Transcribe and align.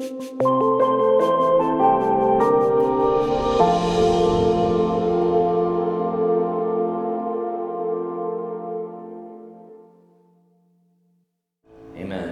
Amen. 0.00 0.12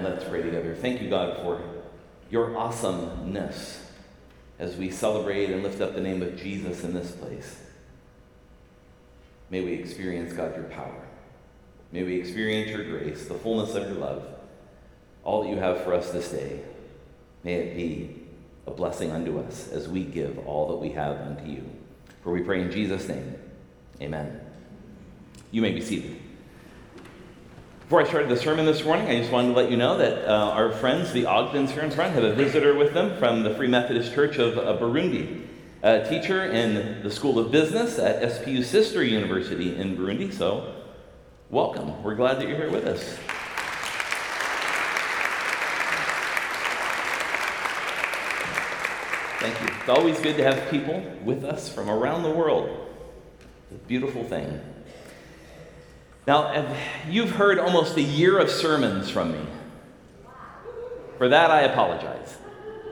Let's 0.04 0.22
pray 0.28 0.42
together. 0.42 0.76
Thank 0.80 1.02
you, 1.02 1.10
God, 1.10 1.38
for 1.42 1.60
your 2.30 2.56
awesomeness 2.56 3.82
as 4.60 4.76
we 4.76 4.92
celebrate 4.92 5.50
and 5.50 5.64
lift 5.64 5.80
up 5.80 5.96
the 5.96 6.00
name 6.00 6.22
of 6.22 6.36
Jesus 6.36 6.84
in 6.84 6.94
this 6.94 7.10
place. 7.10 7.58
May 9.50 9.62
we 9.62 9.72
experience, 9.72 10.32
God, 10.32 10.54
your 10.54 10.66
power. 10.66 11.08
May 11.90 12.04
we 12.04 12.20
experience 12.20 12.70
your 12.70 12.84
grace, 12.84 13.26
the 13.26 13.34
fullness 13.34 13.74
of 13.74 13.88
your 13.88 13.98
love, 13.98 14.24
all 15.24 15.42
that 15.42 15.48
you 15.48 15.56
have 15.56 15.82
for 15.82 15.94
us 15.94 16.12
this 16.12 16.30
day. 16.30 16.60
May 17.46 17.54
it 17.54 17.76
be 17.76 18.10
a 18.66 18.72
blessing 18.72 19.12
unto 19.12 19.38
us 19.38 19.68
as 19.68 19.88
we 19.88 20.02
give 20.02 20.36
all 20.48 20.66
that 20.66 20.78
we 20.78 20.90
have 20.94 21.20
unto 21.20 21.48
you. 21.48 21.64
For 22.24 22.32
we 22.32 22.40
pray 22.40 22.60
in 22.60 22.72
Jesus' 22.72 23.06
name. 23.06 23.36
Amen. 24.00 24.40
You 25.52 25.62
may 25.62 25.70
be 25.70 25.80
seated. 25.80 26.16
Before 27.82 28.02
I 28.02 28.04
started 28.04 28.30
the 28.30 28.36
sermon 28.36 28.66
this 28.66 28.84
morning, 28.84 29.06
I 29.06 29.20
just 29.20 29.30
wanted 29.30 29.50
to 29.50 29.54
let 29.54 29.70
you 29.70 29.76
know 29.76 29.96
that 29.96 30.28
uh, 30.28 30.50
our 30.50 30.72
friends, 30.72 31.12
the 31.12 31.26
Ogdens 31.26 31.70
here 31.70 31.84
in 31.84 31.92
front, 31.92 32.14
have 32.14 32.24
a 32.24 32.34
visitor 32.34 32.74
with 32.74 32.92
them 32.94 33.16
from 33.16 33.44
the 33.44 33.54
Free 33.54 33.68
Methodist 33.68 34.12
Church 34.12 34.38
of 34.38 34.58
uh, 34.58 34.76
Burundi, 34.76 35.46
a 35.84 36.04
teacher 36.08 36.46
in 36.46 37.00
the 37.04 37.10
School 37.12 37.38
of 37.38 37.52
Business 37.52 38.00
at 38.00 38.22
SPU 38.22 38.64
Sister 38.64 39.04
University 39.04 39.76
in 39.76 39.96
Burundi. 39.96 40.34
So, 40.34 40.74
welcome. 41.50 42.02
We're 42.02 42.16
glad 42.16 42.40
that 42.40 42.48
you're 42.48 42.56
here 42.56 42.72
with 42.72 42.86
us. 42.86 43.16
Thank 49.46 49.60
you. 49.60 49.76
It's 49.78 49.88
always 49.88 50.18
good 50.18 50.36
to 50.38 50.42
have 50.42 50.68
people 50.72 51.00
with 51.22 51.44
us 51.44 51.68
from 51.68 51.88
around 51.88 52.24
the 52.24 52.30
world. 52.30 52.68
It's 53.70 53.80
a 53.80 53.86
beautiful 53.86 54.24
thing. 54.24 54.60
Now, 56.26 56.74
you've 57.08 57.30
heard 57.30 57.60
almost 57.60 57.96
a 57.96 58.02
year 58.02 58.40
of 58.40 58.50
sermons 58.50 59.08
from 59.08 59.30
me. 59.30 59.46
For 61.16 61.28
that, 61.28 61.52
I 61.52 61.60
apologize. 61.60 62.36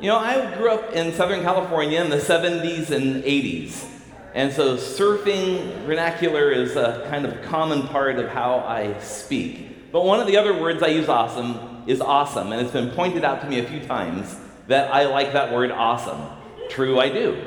You 0.01 0.11
know, 0.11 0.17
I 0.17 0.55
grew 0.57 0.71
up 0.71 0.93
in 0.93 1.13
Southern 1.15 1.43
California 1.43 2.01
in 2.01 2.09
the 2.09 2.19
70s 2.19 2.91
and 2.91 3.25
80s. 3.25 3.91
And 4.33 4.53
so 4.53 4.77
surfing 4.77 5.85
vernacular 5.87 6.53
is 6.53 6.77
a 6.77 7.05
kind 7.11 7.27
of 7.27 7.43
common 7.43 7.89
part 7.89 8.21
of 8.21 8.29
how 8.29 8.61
I 8.61 8.97
speak. 9.01 9.91
But 9.91 10.05
one 10.05 10.21
of 10.21 10.29
the 10.29 10.37
other 10.37 10.57
words 10.57 10.85
I 10.85 10.89
use 10.89 11.09
awesome 11.09 11.83
is 11.89 12.01
awesome. 12.01 12.53
And 12.53 12.63
it's 12.63 12.71
been 12.71 12.91
pointed 12.91 13.25
out 13.25 13.41
to 13.41 13.49
me 13.49 13.59
a 13.59 13.65
few 13.69 13.81
times 13.81 14.37
that 14.69 14.95
I 14.95 15.07
like 15.07 15.33
that 15.33 15.53
word 15.53 15.73
awesome. 15.73 16.23
True, 16.75 16.99
I 16.99 17.09
do. 17.09 17.41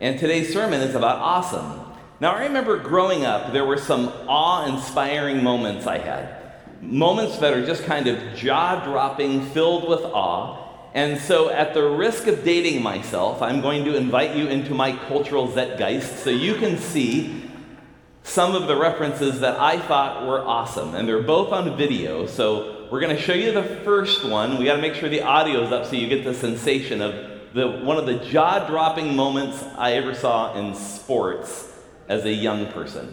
And 0.00 0.18
today's 0.18 0.54
sermon 0.54 0.80
is 0.80 0.94
about 0.94 1.18
awesome. 1.18 1.84
Now, 2.18 2.32
I 2.32 2.44
remember 2.44 2.78
growing 2.78 3.26
up, 3.26 3.52
there 3.52 3.66
were 3.66 3.76
some 3.76 4.08
awe 4.26 4.64
inspiring 4.74 5.44
moments 5.44 5.86
I 5.86 5.98
had. 5.98 6.34
Moments 6.80 7.36
that 7.40 7.52
are 7.52 7.66
just 7.66 7.84
kind 7.84 8.06
of 8.06 8.34
jaw 8.34 8.82
dropping, 8.82 9.42
filled 9.50 9.86
with 9.86 10.00
awe. 10.00 10.66
And 10.94 11.20
so, 11.20 11.50
at 11.50 11.74
the 11.74 11.82
risk 11.82 12.26
of 12.26 12.42
dating 12.42 12.82
myself, 12.82 13.42
I'm 13.42 13.60
going 13.60 13.84
to 13.84 13.98
invite 13.98 14.34
you 14.34 14.46
into 14.46 14.72
my 14.72 14.92
cultural 14.96 15.52
zeitgeist 15.52 16.24
so 16.24 16.30
you 16.30 16.54
can 16.54 16.78
see 16.78 17.50
some 18.22 18.54
of 18.54 18.66
the 18.66 18.76
references 18.76 19.40
that 19.40 19.60
I 19.60 19.78
thought 19.78 20.26
were 20.26 20.40
awesome. 20.40 20.94
And 20.94 21.06
they're 21.06 21.22
both 21.22 21.52
on 21.52 21.76
video. 21.76 22.24
So, 22.24 22.88
we're 22.90 23.00
going 23.00 23.14
to 23.14 23.20
show 23.20 23.34
you 23.34 23.52
the 23.52 23.62
first 23.84 24.24
one. 24.24 24.56
We 24.56 24.64
got 24.64 24.76
to 24.76 24.82
make 24.82 24.94
sure 24.94 25.10
the 25.10 25.20
audio 25.20 25.64
is 25.64 25.70
up 25.70 25.84
so 25.84 25.96
you 25.96 26.08
get 26.08 26.24
the 26.24 26.32
sensation 26.32 27.02
of 27.02 27.29
the, 27.52 27.68
one 27.68 27.96
of 27.96 28.06
the 28.06 28.14
jaw 28.14 28.66
dropping 28.66 29.16
moments 29.16 29.62
I 29.76 29.92
ever 29.92 30.14
saw 30.14 30.54
in 30.54 30.74
sports 30.74 31.72
as 32.08 32.24
a 32.24 32.32
young 32.32 32.66
person. 32.66 33.12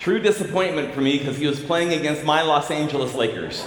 True 0.00 0.18
disappointment 0.18 0.94
for 0.94 1.02
me 1.02 1.18
because 1.18 1.36
he 1.36 1.46
was 1.46 1.60
playing 1.60 1.92
against 1.92 2.24
my 2.24 2.40
Los 2.40 2.70
Angeles 2.70 3.14
Lakers. 3.14 3.62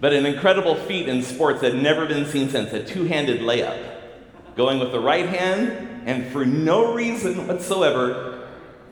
But 0.00 0.12
an 0.12 0.26
incredible 0.26 0.74
feat 0.74 1.08
in 1.08 1.22
sports 1.22 1.60
that 1.60 1.74
had 1.74 1.82
never 1.82 2.06
been 2.06 2.26
seen 2.26 2.48
since 2.48 2.72
a 2.72 2.84
two 2.84 3.04
handed 3.04 3.40
layup 3.40 3.94
going 4.56 4.78
with 4.78 4.92
the 4.92 5.00
right 5.00 5.28
hand, 5.28 6.06
and 6.06 6.26
for 6.32 6.46
no 6.46 6.94
reason 6.94 7.46
whatsoever 7.46 8.48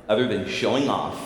other 0.09 0.29
than 0.29 0.47
showing 0.47 0.89
off, 0.91 1.19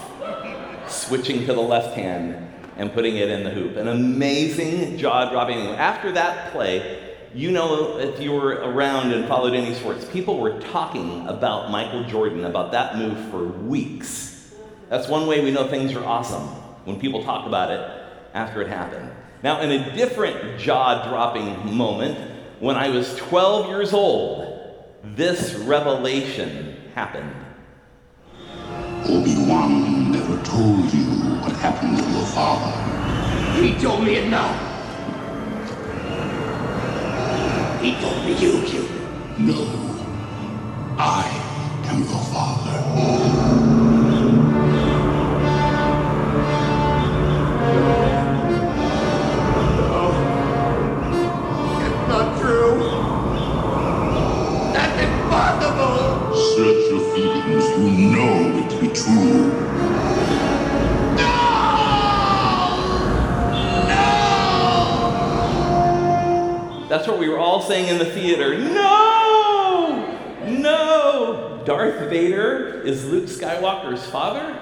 switching 0.89 1.45
to 1.47 1.53
the 1.53 1.61
left 1.61 1.97
hand 1.97 2.47
and 2.77 2.93
putting 2.93 3.17
it 3.17 3.29
in 3.29 3.43
the 3.43 3.51
hoop. 3.51 3.77
An 3.77 3.89
amazing 3.89 4.97
jaw 4.99 5.29
dropping. 5.31 5.59
After 5.59 6.13
that 6.13 6.53
play, 6.53 7.17
you 7.35 7.51
know, 7.51 7.99
if 7.99 8.21
you 8.21 8.31
were 8.31 8.53
around 8.53 9.13
and 9.13 9.27
followed 9.27 9.55
any 9.55 9.75
sports, 9.75 10.05
people 10.05 10.39
were 10.39 10.61
talking 10.61 11.27
about 11.27 11.71
Michael 11.71 12.05
Jordan, 12.05 12.45
about 12.45 12.71
that 12.73 12.97
move 12.97 13.19
for 13.31 13.45
weeks. 13.45 14.55
That's 14.89 15.09
one 15.09 15.27
way 15.27 15.43
we 15.43 15.51
know 15.51 15.67
things 15.67 15.93
are 15.95 16.05
awesome, 16.05 16.47
when 16.85 17.01
people 17.01 17.25
talk 17.25 17.47
about 17.47 17.73
it 17.73 17.91
after 18.35 18.63
it 18.63 18.69
happened. 18.69 19.11
Now, 19.43 19.61
in 19.61 19.71
a 19.71 19.95
different 19.95 20.59
jaw 20.59 21.09
dropping 21.09 21.75
moment, 21.75 22.19
when 22.61 22.77
I 22.77 22.89
was 22.89 23.15
12 23.17 23.69
years 23.69 23.93
old, 23.93 24.45
this 25.05 25.55
revelation 25.55 26.77
happened. 26.95 27.33
Obi-Wan 29.05 30.11
never 30.11 30.43
told 30.43 30.93
you 30.93 31.05
what 31.41 31.53
happened 31.53 31.99
to 31.99 32.11
your 32.11 32.27
father. 32.27 33.63
He 33.63 33.79
told 33.81 34.03
me 34.03 34.17
it 34.17 34.29
now. 34.29 34.53
He 37.81 37.95
told 38.01 38.25
me 38.25 38.33
you 38.33 38.63
killed 38.67 38.89
him. 38.89 39.47
No. 39.47 39.89
I 40.99 41.25
am 41.87 42.01
your 42.01 42.25
father. 42.25 43.78
Know 57.49 58.59
it 58.59 58.71
to 58.71 58.81
be 58.81 58.89
true. 58.89 59.69
That's 66.89 67.07
what 67.07 67.19
we 67.19 67.29
were 67.29 67.39
all 67.39 67.61
saying 67.61 67.89
in 67.89 67.99
the 67.99 68.07
theater. 68.07 68.59
No! 68.59 70.19
No! 70.47 71.63
Darth 71.65 72.09
Vader 72.09 72.81
is 72.81 73.05
Luke 73.05 73.27
Skywalker's 73.27 74.05
father? 74.07 74.59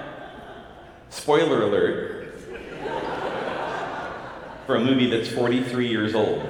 Spoiler 1.09 1.63
alert. 1.63 2.35
For 4.65 4.75
a 4.75 4.79
movie 4.81 5.09
that's 5.09 5.29
43 5.29 5.87
years 5.87 6.13
old. 6.13 6.45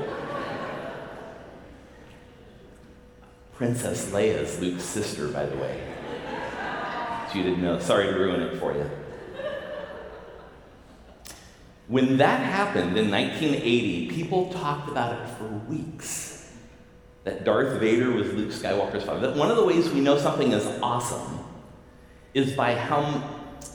Princess 3.53 4.09
Leia 4.11 4.41
is 4.41 4.59
Luke's 4.59 4.83
sister, 4.83 5.27
by 5.27 5.45
the 5.45 5.55
way. 5.57 5.86
You 7.33 7.43
didn't 7.43 7.61
know, 7.61 7.79
sorry 7.79 8.07
to 8.07 8.13
ruin 8.13 8.41
it 8.41 8.59
for 8.59 8.73
you. 8.73 8.89
When 11.87 12.17
that 12.17 12.41
happened 12.41 12.97
in 12.97 13.09
1980, 13.09 14.09
people 14.09 14.51
talked 14.51 14.89
about 14.89 15.21
it 15.21 15.29
for 15.37 15.47
weeks. 15.69 16.53
That 17.23 17.43
Darth 17.43 17.79
Vader 17.79 18.11
was 18.11 18.33
Luke 18.33 18.51
Skywalker's 18.51 19.03
father. 19.03 19.27
That 19.27 19.37
one 19.37 19.49
of 19.49 19.57
the 19.57 19.65
ways 19.65 19.89
we 19.89 20.01
know 20.01 20.17
something 20.17 20.51
is 20.51 20.65
awesome 20.81 21.39
is 22.33 22.53
by 22.53 22.75
how, 22.75 23.03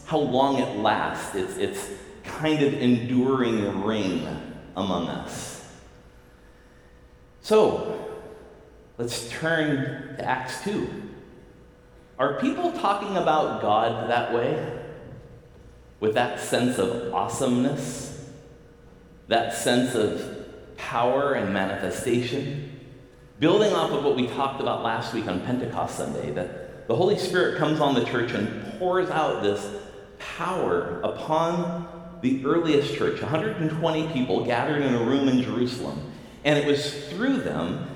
how 0.06 0.18
long 0.18 0.58
it 0.58 0.78
lasts. 0.78 1.34
It's, 1.34 1.56
it's 1.56 1.90
kind 2.22 2.62
of 2.62 2.74
enduring 2.74 3.82
ring 3.82 4.26
among 4.76 5.08
us. 5.08 5.52
So, 7.40 8.22
let's 8.98 9.28
turn 9.30 10.16
to 10.16 10.24
Acts 10.24 10.62
2. 10.64 11.01
Are 12.18 12.40
people 12.40 12.72
talking 12.72 13.16
about 13.16 13.62
God 13.62 14.10
that 14.10 14.32
way? 14.32 14.80
with 16.02 16.14
that 16.14 16.40
sense 16.40 16.78
of 16.78 17.14
awesomeness, 17.14 18.28
that 19.28 19.54
sense 19.54 19.94
of 19.94 20.76
power 20.76 21.34
and 21.34 21.54
manifestation, 21.54 22.80
building 23.38 23.72
off 23.72 23.92
of 23.92 24.02
what 24.02 24.16
we 24.16 24.26
talked 24.26 24.60
about 24.60 24.82
last 24.82 25.14
week 25.14 25.28
on 25.28 25.38
Pentecost 25.42 25.96
Sunday, 25.96 26.32
that 26.32 26.88
the 26.88 26.96
Holy 26.96 27.16
Spirit 27.16 27.56
comes 27.56 27.78
on 27.78 27.94
the 27.94 28.04
church 28.04 28.32
and 28.32 28.80
pours 28.80 29.10
out 29.10 29.44
this 29.44 29.64
power 30.18 31.00
upon 31.04 31.86
the 32.20 32.44
earliest 32.44 32.96
church, 32.96 33.22
120 33.22 34.08
people 34.08 34.44
gathered 34.44 34.82
in 34.82 34.96
a 34.96 35.04
room 35.04 35.28
in 35.28 35.40
Jerusalem. 35.40 36.10
And 36.42 36.58
it 36.58 36.66
was 36.66 37.10
through 37.10 37.42
them 37.42 37.94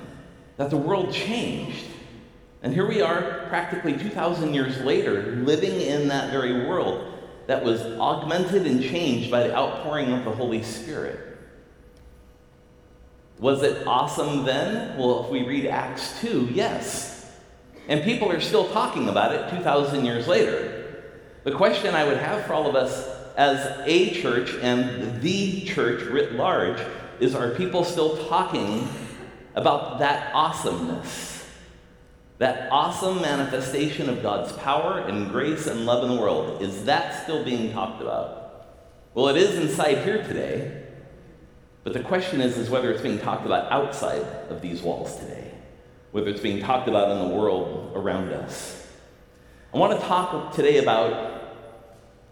that 0.55 0.69
the 0.69 0.77
world 0.77 1.11
changed. 1.11 1.83
And 2.67 2.75
here 2.75 2.85
we 2.85 3.01
are, 3.01 3.45
practically 3.47 3.97
2,000 3.97 4.53
years 4.53 4.81
later, 4.81 5.37
living 5.37 5.79
in 5.79 6.09
that 6.09 6.31
very 6.31 6.67
world 6.67 7.13
that 7.45 7.63
was 7.63 7.81
augmented 7.81 8.67
and 8.67 8.83
changed 8.83 9.31
by 9.31 9.47
the 9.47 9.55
outpouring 9.55 10.11
of 10.11 10.25
the 10.25 10.31
Holy 10.31 10.61
Spirit. 10.61 11.37
Was 13.39 13.63
it 13.63 13.87
awesome 13.87 14.43
then? 14.43 14.97
Well, 14.97 15.23
if 15.23 15.31
we 15.31 15.43
read 15.43 15.65
Acts 15.65 16.19
2, 16.19 16.49
yes. 16.51 17.33
And 17.87 18.03
people 18.03 18.29
are 18.29 18.41
still 18.41 18.67
talking 18.73 19.07
about 19.07 19.33
it 19.33 19.49
2,000 19.49 20.03
years 20.03 20.27
later. 20.27 21.05
The 21.45 21.53
question 21.53 21.95
I 21.95 22.03
would 22.03 22.17
have 22.17 22.43
for 22.47 22.53
all 22.53 22.67
of 22.67 22.75
us 22.75 23.07
as 23.37 23.65
a 23.85 24.09
church 24.21 24.53
and 24.61 25.21
the 25.21 25.61
church 25.61 26.03
writ 26.03 26.33
large 26.33 26.85
is 27.21 27.33
are 27.33 27.51
people 27.51 27.85
still 27.85 28.27
talking 28.27 28.89
about 29.55 29.99
that 29.99 30.35
awesomeness? 30.35 31.36
That 32.39 32.71
awesome 32.71 33.21
manifestation 33.21 34.09
of 34.09 34.21
God's 34.21 34.51
power 34.53 34.99
and 34.99 35.29
grace 35.29 35.65
and 35.65 35.85
love 35.85 36.03
in 36.03 36.15
the 36.15 36.21
world, 36.21 36.61
is 36.61 36.85
that 36.85 37.23
still 37.23 37.43
being 37.43 37.71
talked 37.71 38.01
about? 38.01 38.67
Well, 39.15 39.29
it 39.29 39.37
is 39.37 39.55
inside 39.55 40.03
here 40.03 40.23
today, 40.23 40.83
but 41.83 41.93
the 41.93 42.01
question 42.01 42.39
is, 42.39 42.57
is 42.57 42.69
whether 42.69 42.91
it's 42.91 43.01
being 43.01 43.17
talked 43.17 43.45
about 43.45 43.71
outside 43.71 44.21
of 44.49 44.61
these 44.61 44.83
walls 44.83 45.17
today, 45.17 45.51
whether 46.11 46.29
it's 46.29 46.41
being 46.41 46.59
talked 46.59 46.87
about 46.87 47.09
in 47.09 47.27
the 47.27 47.35
world 47.35 47.93
around 47.95 48.31
us. 48.31 48.87
I 49.73 49.77
want 49.79 49.99
to 49.99 50.05
talk 50.05 50.53
today 50.53 50.77
about 50.77 51.55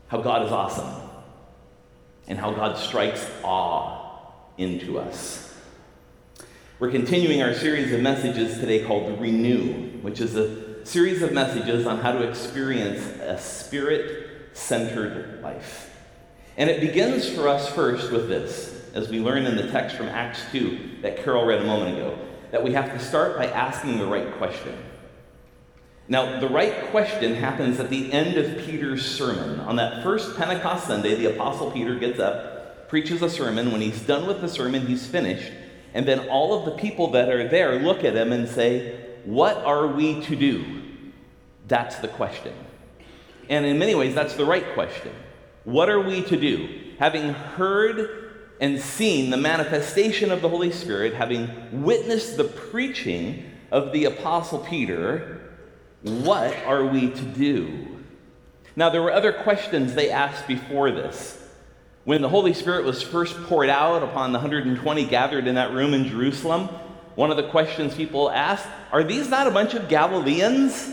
how 0.07 0.21
God 0.21 0.45
is 0.45 0.51
awesome 0.51 1.09
and 2.27 2.37
how 2.37 2.51
God 2.51 2.77
strikes 2.77 3.27
awe 3.43 4.31
into 4.57 4.99
us. 4.99 5.53
We're 6.77 6.91
continuing 6.91 7.41
our 7.41 7.53
series 7.53 7.91
of 7.93 8.01
messages 8.01 8.59
today 8.59 8.83
called 8.83 9.19
Renew, 9.19 9.84
which 10.05 10.21
is 10.21 10.35
a 10.35 10.85
series 10.85 11.23
of 11.23 11.33
messages 11.33 11.87
on 11.87 11.97
how 11.97 12.11
to 12.11 12.21
experience 12.21 13.03
a 13.21 13.39
spirit 13.39 14.29
centered 14.53 15.41
life. 15.41 15.91
And 16.57 16.69
it 16.69 16.79
begins 16.79 17.27
for 17.27 17.47
us 17.47 17.67
first 17.69 18.11
with 18.11 18.29
this, 18.29 18.87
as 18.93 19.09
we 19.09 19.19
learn 19.19 19.47
in 19.47 19.55
the 19.55 19.67
text 19.71 19.95
from 19.95 20.05
Acts 20.05 20.43
2 20.51 20.99
that 21.01 21.23
Carol 21.23 21.43
read 21.43 21.59
a 21.59 21.65
moment 21.65 21.97
ago, 21.97 22.19
that 22.51 22.63
we 22.63 22.73
have 22.73 22.93
to 22.93 22.99
start 22.99 23.35
by 23.35 23.47
asking 23.47 23.97
the 23.97 24.05
right 24.05 24.31
question. 24.37 24.77
Now, 26.07 26.39
the 26.39 26.49
right 26.49 26.91
question 26.91 27.33
happens 27.33 27.79
at 27.79 27.89
the 27.89 28.13
end 28.13 28.37
of 28.37 28.63
Peter's 28.63 29.03
sermon. 29.03 29.59
On 29.61 29.75
that 29.77 30.03
first 30.03 30.37
Pentecost 30.37 30.85
Sunday, 30.85 31.15
the 31.15 31.33
Apostle 31.33 31.71
Peter 31.71 31.95
gets 31.95 32.19
up, 32.19 32.89
preaches 32.89 33.23
a 33.23 33.29
sermon. 33.29 33.71
When 33.71 33.81
he's 33.81 34.01
done 34.01 34.27
with 34.27 34.39
the 34.39 34.49
sermon, 34.49 34.85
he's 34.85 35.07
finished. 35.07 35.51
And 35.95 36.07
then 36.07 36.29
all 36.29 36.59
of 36.59 36.65
the 36.65 36.79
people 36.79 37.09
that 37.11 37.29
are 37.29 37.47
there 37.47 37.79
look 37.79 38.03
at 38.03 38.15
him 38.15 38.31
and 38.31 38.47
say, 38.47 39.04
What 39.25 39.57
are 39.57 39.87
we 39.87 40.21
to 40.21 40.35
do? 40.35 40.81
That's 41.67 41.97
the 41.97 42.07
question. 42.07 42.53
And 43.49 43.65
in 43.65 43.79
many 43.79 43.95
ways, 43.95 44.15
that's 44.15 44.35
the 44.35 44.45
right 44.45 44.73
question. 44.73 45.11
What 45.63 45.89
are 45.89 45.99
we 45.99 46.21
to 46.23 46.37
do? 46.37 46.93
Having 46.99 47.33
heard 47.33 48.31
and 48.61 48.79
seen 48.79 49.31
the 49.31 49.37
manifestation 49.37 50.31
of 50.31 50.41
the 50.41 50.49
Holy 50.49 50.71
Spirit, 50.71 51.13
having 51.13 51.83
witnessed 51.83 52.37
the 52.37 52.43
preaching 52.43 53.51
of 53.71 53.91
the 53.91 54.05
Apostle 54.05 54.59
Peter, 54.59 55.41
what 56.01 56.55
are 56.65 56.85
we 56.85 57.09
to 57.09 57.21
do? 57.21 57.99
Now, 58.75 58.89
there 58.89 59.01
were 59.01 59.11
other 59.11 59.33
questions 59.33 59.95
they 59.95 60.11
asked 60.11 60.47
before 60.47 60.91
this. 60.91 61.41
When 62.03 62.21
the 62.21 62.29
Holy 62.29 62.53
Spirit 62.53 62.85
was 62.85 63.01
first 63.01 63.35
poured 63.43 63.69
out 63.69 64.03
upon 64.03 64.31
the 64.31 64.37
120 64.37 65.05
gathered 65.05 65.47
in 65.47 65.55
that 65.55 65.71
room 65.71 65.95
in 65.95 66.05
Jerusalem, 66.05 66.69
one 67.15 67.31
of 67.31 67.37
the 67.37 67.47
questions 67.49 67.95
people 67.95 68.29
asked 68.29 68.67
are 68.91 69.03
these 69.03 69.29
not 69.29 69.47
a 69.47 69.51
bunch 69.51 69.73
of 69.73 69.87
Galileans? 69.89 70.89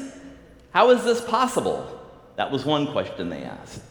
How 0.71 0.91
is 0.91 1.05
this 1.05 1.21
possible? 1.21 2.01
That 2.37 2.51
was 2.51 2.65
one 2.65 2.93
question 2.93 3.29
they 3.29 3.43
asked. 3.43 3.83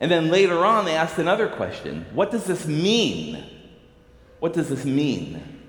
And 0.00 0.10
then 0.10 0.30
later 0.30 0.64
on, 0.64 0.84
they 0.84 0.94
asked 0.94 1.18
another 1.18 1.48
question 1.48 2.06
What 2.12 2.30
does 2.30 2.44
this 2.44 2.66
mean? 2.66 3.44
What 4.40 4.52
does 4.52 4.68
this 4.68 4.84
mean? 4.84 5.60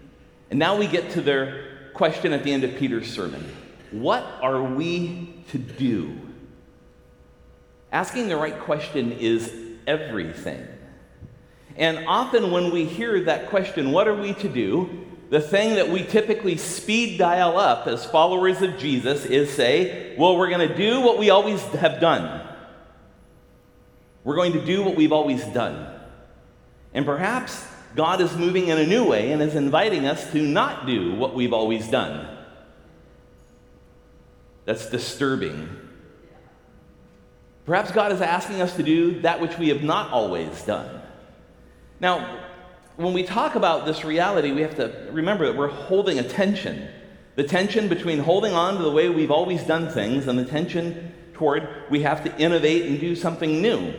And 0.49 0.59
now 0.59 0.77
we 0.77 0.87
get 0.87 1.11
to 1.11 1.21
their 1.21 1.91
question 1.93 2.33
at 2.33 2.43
the 2.43 2.51
end 2.51 2.63
of 2.63 2.75
Peter's 2.75 3.11
sermon 3.11 3.43
what 3.91 4.25
are 4.41 4.61
we 4.63 5.35
to 5.51 5.59
do? 5.59 6.19
Asking 7.91 8.27
the 8.27 8.35
right 8.35 8.59
question 8.59 9.11
is 9.11 9.53
everything. 9.85 10.67
And 11.75 12.05
often, 12.07 12.51
when 12.51 12.71
we 12.71 12.85
hear 12.85 13.21
that 13.21 13.49
question, 13.49 13.91
what 13.91 14.07
are 14.07 14.15
we 14.15 14.33
to 14.33 14.49
do? 14.49 15.05
The 15.33 15.41
thing 15.41 15.73
that 15.77 15.89
we 15.89 16.03
typically 16.03 16.57
speed 16.57 17.17
dial 17.17 17.57
up 17.57 17.87
as 17.87 18.05
followers 18.05 18.61
of 18.61 18.77
Jesus 18.77 19.25
is 19.25 19.51
say, 19.51 20.15
well, 20.15 20.37
we're 20.37 20.49
going 20.49 20.69
to 20.69 20.75
do 20.75 21.01
what 21.01 21.17
we 21.17 21.31
always 21.31 21.59
have 21.73 21.99
done. 21.99 22.47
We're 24.23 24.35
going 24.35 24.53
to 24.53 24.63
do 24.63 24.83
what 24.83 24.95
we've 24.95 25.11
always 25.11 25.43
done. 25.45 25.91
And 26.93 27.03
perhaps 27.03 27.65
God 27.95 28.21
is 28.21 28.37
moving 28.37 28.67
in 28.67 28.77
a 28.77 28.85
new 28.85 29.05
way 29.05 29.31
and 29.31 29.41
is 29.41 29.55
inviting 29.55 30.05
us 30.05 30.31
to 30.33 30.39
not 30.39 30.85
do 30.85 31.15
what 31.15 31.33
we've 31.33 31.51
always 31.51 31.87
done. 31.87 32.27
That's 34.65 34.87
disturbing. 34.87 35.67
Perhaps 37.65 37.91
God 37.91 38.11
is 38.11 38.21
asking 38.21 38.61
us 38.61 38.75
to 38.75 38.83
do 38.83 39.21
that 39.21 39.41
which 39.41 39.57
we 39.57 39.69
have 39.69 39.81
not 39.81 40.11
always 40.11 40.61
done. 40.61 41.01
Now, 41.99 42.39
when 42.95 43.13
we 43.13 43.23
talk 43.23 43.55
about 43.55 43.85
this 43.85 44.03
reality, 44.03 44.51
we 44.51 44.61
have 44.61 44.75
to 44.75 45.09
remember 45.11 45.47
that 45.47 45.57
we're 45.57 45.67
holding 45.67 46.19
a 46.19 46.23
tension. 46.23 46.87
The 47.35 47.43
tension 47.43 47.87
between 47.87 48.19
holding 48.19 48.53
on 48.53 48.77
to 48.77 48.83
the 48.83 48.91
way 48.91 49.09
we've 49.09 49.31
always 49.31 49.63
done 49.63 49.89
things 49.89 50.27
and 50.27 50.37
the 50.37 50.45
tension 50.45 51.13
toward 51.33 51.67
we 51.89 52.03
have 52.03 52.23
to 52.23 52.37
innovate 52.37 52.85
and 52.85 52.99
do 52.99 53.15
something 53.15 53.61
new. 53.61 53.93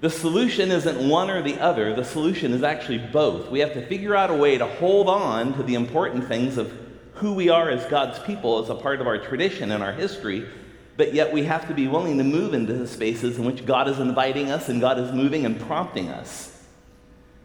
The 0.00 0.08
solution 0.08 0.70
isn't 0.70 1.08
one 1.08 1.28
or 1.28 1.42
the 1.42 1.60
other, 1.60 1.94
the 1.94 2.04
solution 2.04 2.52
is 2.52 2.62
actually 2.62 2.98
both. 2.98 3.50
We 3.50 3.58
have 3.58 3.74
to 3.74 3.86
figure 3.86 4.16
out 4.16 4.30
a 4.30 4.34
way 4.34 4.56
to 4.56 4.66
hold 4.66 5.10
on 5.10 5.52
to 5.58 5.62
the 5.62 5.74
important 5.74 6.26
things 6.26 6.56
of 6.56 6.72
who 7.14 7.34
we 7.34 7.50
are 7.50 7.68
as 7.68 7.84
God's 7.84 8.18
people 8.20 8.62
as 8.62 8.70
a 8.70 8.74
part 8.74 9.02
of 9.02 9.06
our 9.06 9.18
tradition 9.18 9.72
and 9.72 9.82
our 9.82 9.92
history, 9.92 10.48
but 10.96 11.12
yet 11.12 11.30
we 11.30 11.44
have 11.44 11.68
to 11.68 11.74
be 11.74 11.86
willing 11.86 12.16
to 12.16 12.24
move 12.24 12.54
into 12.54 12.72
the 12.72 12.86
spaces 12.86 13.38
in 13.38 13.44
which 13.44 13.66
God 13.66 13.88
is 13.88 13.98
inviting 13.98 14.50
us 14.50 14.70
and 14.70 14.80
God 14.80 14.98
is 14.98 15.12
moving 15.12 15.44
and 15.44 15.60
prompting 15.60 16.08
us. 16.08 16.59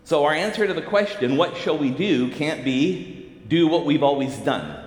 So, 0.05 0.23
our 0.23 0.33
answer 0.33 0.67
to 0.67 0.73
the 0.73 0.83
question, 0.83 1.35
what 1.35 1.57
shall 1.57 1.79
we 1.79 1.89
do, 1.89 2.29
can't 2.29 2.63
be 2.63 3.41
do 3.47 3.67
what 3.67 3.85
we've 3.85 4.03
always 4.03 4.37
done. 4.37 4.83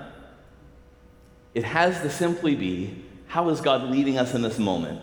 It 1.55 1.65
has 1.65 2.01
to 2.03 2.11
simply 2.11 2.55
be 2.55 3.05
how 3.27 3.49
is 3.49 3.61
God 3.61 3.91
leading 3.91 4.17
us 4.17 4.35
in 4.35 4.43
this 4.43 4.61
moment? 4.61 5.03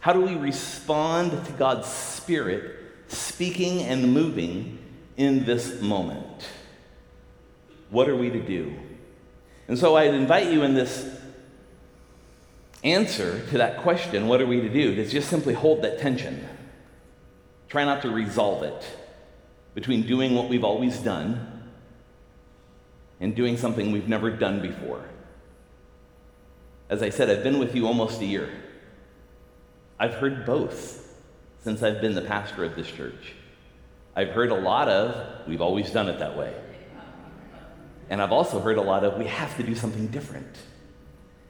How 0.00 0.14
do 0.14 0.22
we 0.22 0.34
respond 0.34 1.32
to 1.44 1.52
God's 1.52 1.86
Spirit 1.88 2.74
speaking 3.08 3.82
and 3.82 4.14
moving 4.14 4.78
in 5.18 5.44
this 5.44 5.78
moment? 5.82 6.48
What 7.90 8.08
are 8.08 8.16
we 8.16 8.30
to 8.30 8.40
do? 8.40 8.74
And 9.68 9.78
so 9.78 9.94
I'd 9.94 10.14
invite 10.14 10.50
you 10.50 10.62
in 10.62 10.74
this 10.74 11.06
answer 12.82 13.46
to 13.48 13.58
that 13.58 13.82
question, 13.82 14.26
what 14.26 14.40
are 14.40 14.46
we 14.46 14.62
to 14.62 14.70
do, 14.70 14.94
to 14.94 15.06
just 15.06 15.28
simply 15.28 15.52
hold 15.52 15.82
that 15.82 15.98
tension. 15.98 16.48
Try 17.68 17.84
not 17.84 18.00
to 18.02 18.10
resolve 18.10 18.62
it 18.62 18.84
between 19.74 20.02
doing 20.02 20.34
what 20.34 20.48
we've 20.48 20.64
always 20.64 20.98
done 20.98 21.70
and 23.20 23.34
doing 23.34 23.56
something 23.56 23.92
we've 23.92 24.08
never 24.08 24.30
done 24.30 24.60
before. 24.62 25.04
As 26.88 27.02
I 27.02 27.10
said, 27.10 27.30
I've 27.30 27.42
been 27.42 27.58
with 27.58 27.74
you 27.74 27.86
almost 27.86 28.20
a 28.20 28.24
year. 28.24 28.50
I've 29.98 30.14
heard 30.14 30.46
both 30.46 31.00
since 31.62 31.82
I've 31.82 32.00
been 32.00 32.14
the 32.14 32.22
pastor 32.22 32.64
of 32.64 32.76
this 32.76 32.90
church. 32.90 33.32
I've 34.14 34.28
heard 34.28 34.50
a 34.50 34.56
lot 34.56 34.88
of, 34.88 35.48
we've 35.48 35.62
always 35.62 35.90
done 35.90 36.08
it 36.08 36.18
that 36.18 36.36
way. 36.36 36.54
And 38.10 38.20
I've 38.20 38.32
also 38.32 38.60
heard 38.60 38.76
a 38.76 38.82
lot 38.82 39.02
of, 39.02 39.18
we 39.18 39.26
have 39.26 39.56
to 39.56 39.62
do 39.62 39.74
something 39.74 40.08
different. 40.08 40.56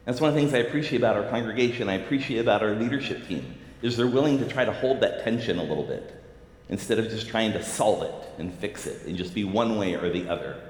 That's 0.04 0.20
one 0.20 0.28
of 0.28 0.34
the 0.34 0.40
things 0.40 0.54
I 0.54 0.58
appreciate 0.58 0.98
about 0.98 1.16
our 1.16 1.28
congregation, 1.30 1.88
I 1.88 1.94
appreciate 1.94 2.38
about 2.38 2.62
our 2.62 2.74
leadership 2.74 3.26
team, 3.26 3.54
is 3.82 3.96
they're 3.96 4.06
willing 4.06 4.38
to 4.38 4.48
try 4.48 4.64
to 4.64 4.72
hold 4.72 5.00
that 5.00 5.24
tension 5.24 5.58
a 5.58 5.62
little 5.62 5.82
bit 5.82 6.23
instead 6.68 6.98
of 6.98 7.08
just 7.08 7.28
trying 7.28 7.52
to 7.52 7.62
solve 7.62 8.02
it 8.02 8.14
and 8.38 8.52
fix 8.54 8.86
it 8.86 9.06
and 9.06 9.16
just 9.16 9.34
be 9.34 9.44
one 9.44 9.78
way 9.78 9.94
or 9.94 10.10
the 10.10 10.28
other. 10.28 10.60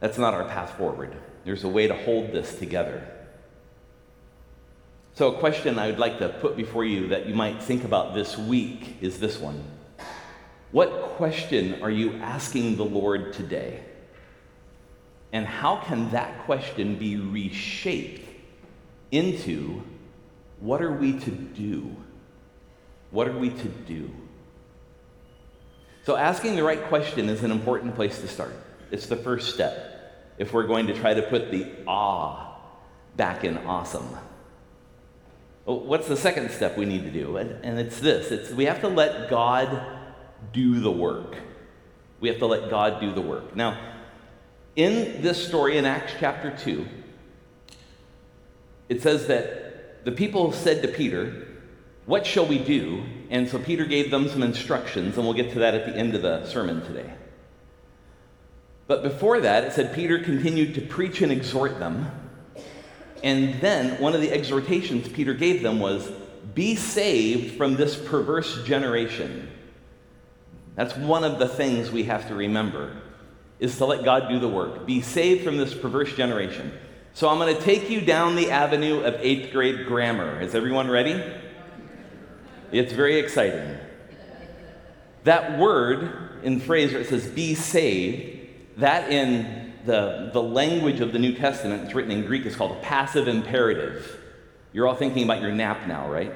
That's 0.00 0.18
not 0.18 0.34
our 0.34 0.44
path 0.44 0.76
forward. 0.76 1.14
There's 1.44 1.64
a 1.64 1.68
way 1.68 1.86
to 1.86 1.94
hold 1.94 2.32
this 2.32 2.56
together. 2.56 3.08
So, 5.14 5.34
a 5.34 5.38
question 5.38 5.78
I 5.78 5.88
would 5.88 5.98
like 5.98 6.18
to 6.20 6.28
put 6.28 6.56
before 6.56 6.84
you 6.84 7.08
that 7.08 7.26
you 7.26 7.34
might 7.34 7.60
think 7.60 7.84
about 7.84 8.14
this 8.14 8.38
week 8.38 8.98
is 9.00 9.18
this 9.18 9.38
one 9.38 9.64
What 10.70 10.92
question 11.16 11.82
are 11.82 11.90
you 11.90 12.14
asking 12.16 12.76
the 12.76 12.84
Lord 12.84 13.32
today? 13.32 13.82
And 15.32 15.44
how 15.44 15.76
can 15.76 16.10
that 16.10 16.44
question 16.44 16.96
be 16.96 17.16
reshaped 17.16 18.28
into 19.10 19.82
what 20.60 20.82
are 20.82 20.92
we 20.92 21.18
to 21.18 21.30
do? 21.30 21.94
What 23.10 23.28
are 23.28 23.36
we 23.36 23.50
to 23.50 23.68
do? 23.68 24.10
So, 26.08 26.16
asking 26.16 26.56
the 26.56 26.62
right 26.62 26.82
question 26.84 27.28
is 27.28 27.42
an 27.42 27.50
important 27.50 27.94
place 27.94 28.18
to 28.22 28.28
start. 28.28 28.54
It's 28.90 29.08
the 29.08 29.16
first 29.16 29.52
step 29.52 30.32
if 30.38 30.54
we're 30.54 30.66
going 30.66 30.86
to 30.86 30.94
try 30.94 31.12
to 31.12 31.20
put 31.20 31.50
the 31.50 31.70
awe 31.86 32.56
back 33.18 33.44
in 33.44 33.58
awesome. 33.58 34.08
Oh, 35.66 35.74
what's 35.74 36.08
the 36.08 36.16
second 36.16 36.50
step 36.50 36.78
we 36.78 36.86
need 36.86 37.04
to 37.04 37.10
do? 37.10 37.36
And 37.36 37.78
it's 37.78 38.00
this 38.00 38.30
it's, 38.30 38.50
we 38.50 38.64
have 38.64 38.80
to 38.80 38.88
let 38.88 39.28
God 39.28 39.82
do 40.54 40.80
the 40.80 40.90
work. 40.90 41.36
We 42.20 42.30
have 42.30 42.38
to 42.38 42.46
let 42.46 42.70
God 42.70 43.02
do 43.02 43.12
the 43.12 43.20
work. 43.20 43.54
Now, 43.54 43.78
in 44.76 45.20
this 45.20 45.46
story 45.46 45.76
in 45.76 45.84
Acts 45.84 46.14
chapter 46.18 46.56
2, 46.56 46.88
it 48.88 49.02
says 49.02 49.26
that 49.26 50.06
the 50.06 50.12
people 50.12 50.52
said 50.52 50.80
to 50.80 50.88
Peter, 50.88 51.48
What 52.06 52.24
shall 52.24 52.46
we 52.46 52.58
do? 52.58 53.04
And 53.30 53.48
so 53.48 53.58
Peter 53.58 53.84
gave 53.84 54.10
them 54.10 54.28
some 54.28 54.42
instructions, 54.42 55.16
and 55.16 55.24
we'll 55.24 55.34
get 55.34 55.52
to 55.52 55.58
that 55.60 55.74
at 55.74 55.86
the 55.86 55.96
end 55.96 56.14
of 56.14 56.22
the 56.22 56.46
sermon 56.46 56.82
today. 56.82 57.12
But 58.86 59.02
before 59.02 59.40
that, 59.40 59.64
it 59.64 59.72
said 59.74 59.94
Peter 59.94 60.18
continued 60.18 60.74
to 60.76 60.80
preach 60.80 61.20
and 61.20 61.30
exhort 61.30 61.78
them. 61.78 62.10
And 63.22 63.60
then 63.60 64.00
one 64.00 64.14
of 64.14 64.22
the 64.22 64.32
exhortations 64.32 65.08
Peter 65.08 65.34
gave 65.34 65.62
them 65.62 65.78
was, 65.78 66.10
Be 66.54 66.74
saved 66.74 67.56
from 67.56 67.76
this 67.76 67.96
perverse 67.96 68.64
generation. 68.64 69.50
That's 70.74 70.96
one 70.96 71.24
of 71.24 71.38
the 71.38 71.48
things 71.48 71.90
we 71.90 72.04
have 72.04 72.28
to 72.28 72.34
remember 72.34 72.96
is 73.58 73.76
to 73.78 73.84
let 73.84 74.04
God 74.04 74.28
do 74.28 74.38
the 74.38 74.48
work. 74.48 74.86
Be 74.86 75.02
saved 75.02 75.44
from 75.44 75.56
this 75.56 75.74
perverse 75.74 76.14
generation. 76.14 76.72
So 77.12 77.28
I'm 77.28 77.38
going 77.38 77.54
to 77.54 77.60
take 77.60 77.90
you 77.90 78.00
down 78.00 78.36
the 78.36 78.52
avenue 78.52 79.00
of 79.00 79.16
eighth 79.18 79.52
grade 79.52 79.86
grammar. 79.86 80.40
Is 80.40 80.54
everyone 80.54 80.88
ready? 80.88 81.20
It's 82.70 82.92
very 82.92 83.18
exciting. 83.18 83.78
That 85.24 85.58
word 85.58 86.40
in 86.42 86.60
phrase 86.60 86.92
where 86.92 87.00
it 87.00 87.08
says 87.08 87.26
be 87.26 87.54
saved, 87.54 88.48
that 88.76 89.10
in 89.10 89.72
the, 89.84 90.30
the 90.32 90.42
language 90.42 91.00
of 91.00 91.12
the 91.12 91.18
New 91.18 91.34
Testament, 91.34 91.84
it's 91.84 91.94
written 91.94 92.10
in 92.10 92.26
Greek, 92.26 92.46
is 92.46 92.54
called 92.54 92.72
a 92.72 92.80
passive 92.80 93.28
imperative. 93.28 94.20
You're 94.72 94.86
all 94.86 94.94
thinking 94.94 95.24
about 95.24 95.40
your 95.40 95.52
nap 95.52 95.86
now, 95.86 96.10
right? 96.10 96.32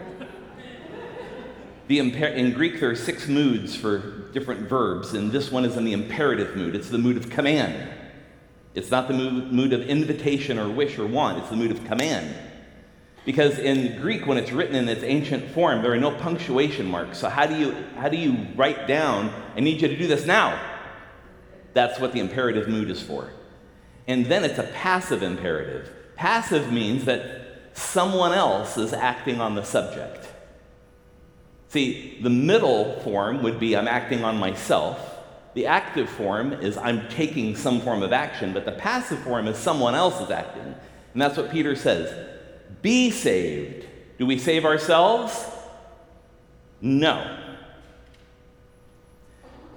The 1.88 1.98
imper- 1.98 2.34
in 2.34 2.52
Greek, 2.52 2.80
there 2.80 2.90
are 2.90 2.96
six 2.96 3.28
moods 3.28 3.76
for 3.76 3.98
different 4.32 4.68
verbs, 4.68 5.12
and 5.12 5.30
this 5.30 5.50
one 5.50 5.64
is 5.64 5.76
in 5.76 5.84
the 5.84 5.92
imperative 5.92 6.56
mood. 6.56 6.74
It's 6.74 6.88
the 6.88 6.98
mood 6.98 7.16
of 7.16 7.28
command. 7.28 7.90
It's 8.74 8.90
not 8.90 9.08
the 9.08 9.14
mood, 9.14 9.52
mood 9.52 9.72
of 9.72 9.82
invitation 9.82 10.58
or 10.58 10.70
wish 10.70 10.98
or 10.98 11.06
want, 11.06 11.38
it's 11.38 11.50
the 11.50 11.56
mood 11.56 11.70
of 11.70 11.84
command. 11.84 12.34
Because 13.24 13.58
in 13.58 14.00
Greek, 14.00 14.26
when 14.26 14.36
it's 14.36 14.50
written 14.50 14.74
in 14.74 14.88
its 14.88 15.04
ancient 15.04 15.50
form, 15.52 15.82
there 15.82 15.92
are 15.92 15.98
no 15.98 16.10
punctuation 16.10 16.86
marks. 16.86 17.18
So, 17.18 17.28
how 17.28 17.46
do 17.46 17.56
you, 17.56 17.72
how 17.96 18.08
do 18.08 18.16
you 18.16 18.48
write 18.56 18.88
down, 18.88 19.32
I 19.56 19.60
need 19.60 19.80
you 19.80 19.88
to 19.88 19.96
do 19.96 20.08
this 20.08 20.26
now? 20.26 20.60
That's 21.72 22.00
what 22.00 22.12
the 22.12 22.20
imperative 22.20 22.68
mood 22.68 22.90
is 22.90 23.00
for. 23.00 23.30
And 24.08 24.26
then 24.26 24.44
it's 24.44 24.58
a 24.58 24.64
passive 24.64 25.22
imperative. 25.22 25.88
Passive 26.16 26.72
means 26.72 27.04
that 27.04 27.70
someone 27.74 28.32
else 28.32 28.76
is 28.76 28.92
acting 28.92 29.40
on 29.40 29.54
the 29.54 29.62
subject. 29.62 30.28
See, 31.68 32.18
the 32.20 32.28
middle 32.28 33.00
form 33.00 33.42
would 33.44 33.58
be 33.58 33.76
I'm 33.76 33.88
acting 33.88 34.24
on 34.24 34.36
myself. 34.36 35.10
The 35.54 35.66
active 35.66 36.10
form 36.10 36.52
is 36.52 36.76
I'm 36.76 37.08
taking 37.08 37.56
some 37.56 37.80
form 37.80 38.02
of 38.02 38.12
action, 38.12 38.52
but 38.52 38.64
the 38.64 38.72
passive 38.72 39.18
form 39.20 39.46
is 39.46 39.56
someone 39.56 39.94
else 39.94 40.20
is 40.20 40.30
acting. 40.30 40.74
And 41.12 41.22
that's 41.22 41.36
what 41.36 41.50
Peter 41.50 41.76
says 41.76 42.31
Be 42.82 43.10
saved. 43.10 43.86
Do 44.18 44.26
we 44.26 44.38
save 44.38 44.64
ourselves? 44.64 45.48
No. 46.80 47.38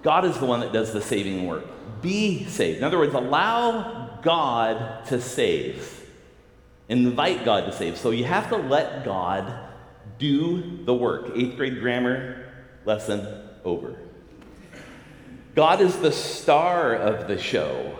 God 0.01 0.25
is 0.25 0.37
the 0.37 0.45
one 0.45 0.59
that 0.59 0.73
does 0.73 0.91
the 0.91 1.01
saving 1.01 1.47
work. 1.47 1.65
Be 2.01 2.45
saved. 2.45 2.79
In 2.79 2.83
other 2.83 2.97
words, 2.97 3.13
allow 3.13 4.19
God 4.21 5.05
to 5.05 5.21
save. 5.21 6.09
Invite 6.89 7.45
God 7.45 7.65
to 7.65 7.71
save. 7.71 7.97
So 7.97 8.11
you 8.11 8.25
have 8.25 8.49
to 8.49 8.57
let 8.57 9.05
God 9.05 9.51
do 10.19 10.83
the 10.85 10.93
work. 10.93 11.31
Eighth 11.35 11.57
grade 11.57 11.79
grammar 11.79 12.53
lesson 12.85 13.49
over. 13.63 13.95
God 15.55 15.81
is 15.81 15.97
the 15.97 16.11
star 16.11 16.93
of 16.93 17.27
the 17.27 17.37
show. 17.37 17.97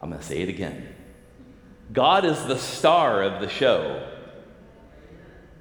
I'm 0.00 0.10
going 0.10 0.20
to 0.20 0.26
say 0.26 0.40
it 0.40 0.48
again. 0.48 0.94
God 1.92 2.24
is 2.24 2.44
the 2.46 2.58
star 2.58 3.22
of 3.22 3.40
the 3.40 3.48
show. 3.48 4.06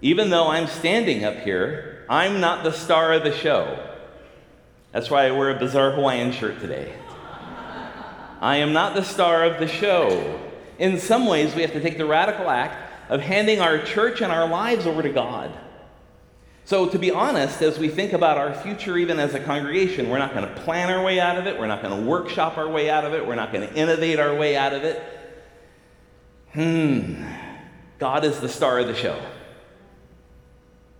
Even 0.02 0.30
though 0.30 0.48
I'm 0.48 0.68
standing 0.68 1.24
up 1.24 1.38
here, 1.40 2.06
I'm 2.10 2.40
not 2.40 2.64
the 2.64 2.72
star 2.72 3.14
of 3.14 3.24
the 3.24 3.34
show. 3.34 3.84
That's 4.92 5.10
why 5.10 5.28
I 5.28 5.32
wear 5.32 5.50
a 5.50 5.60
bizarre 5.60 5.92
Hawaiian 5.92 6.32
shirt 6.32 6.60
today. 6.60 6.94
I 8.40 8.58
am 8.58 8.74
not 8.74 8.94
the 8.94 9.04
star 9.04 9.46
of 9.46 9.60
the 9.60 9.68
show. 9.68 10.40
In 10.78 11.00
some 11.00 11.26
ways, 11.26 11.56
we 11.56 11.62
have 11.64 11.72
to 11.74 11.82
take 11.82 11.98
the 11.98 12.06
radical 12.06 12.50
act 12.50 13.10
of 13.10 13.22
handing 13.22 13.62
our 13.62 13.80
church 13.80 14.22
and 14.22 14.32
our 14.32 14.48
lives 14.48 14.86
over 14.86 15.02
to 15.02 15.10
God. 15.10 15.52
So, 16.66 16.90
to 16.90 17.00
be 17.00 17.12
honest, 17.12 17.62
as 17.62 17.80
we 17.80 17.88
think 17.88 18.12
about 18.12 18.38
our 18.38 18.54
future, 18.54 18.98
even 18.98 19.20
as 19.20 19.34
a 19.34 19.40
congregation, 19.40 20.10
we're 20.10 20.20
not 20.20 20.34
going 20.34 20.48
to 20.48 20.62
plan 20.62 20.92
our 20.92 21.04
way 21.04 21.20
out 21.20 21.38
of 21.38 21.48
it. 21.48 21.58
We're 21.58 21.68
not 21.68 21.82
going 21.82 21.98
to 21.98 22.06
workshop 22.06 22.58
our 22.58 22.68
way 22.68 22.90
out 22.90 23.06
of 23.06 23.14
it. 23.14 23.26
We're 23.26 23.36
not 23.36 23.54
going 23.54 23.68
to 23.68 23.74
innovate 23.74 24.20
our 24.20 24.36
way 24.36 24.58
out 24.58 24.74
of 24.74 24.84
it. 24.84 25.02
Hmm. 26.58 27.24
God 28.00 28.24
is 28.24 28.40
the 28.40 28.50
star 28.50 28.80
of 28.80 28.88
the 28.88 28.96
show. 28.96 29.22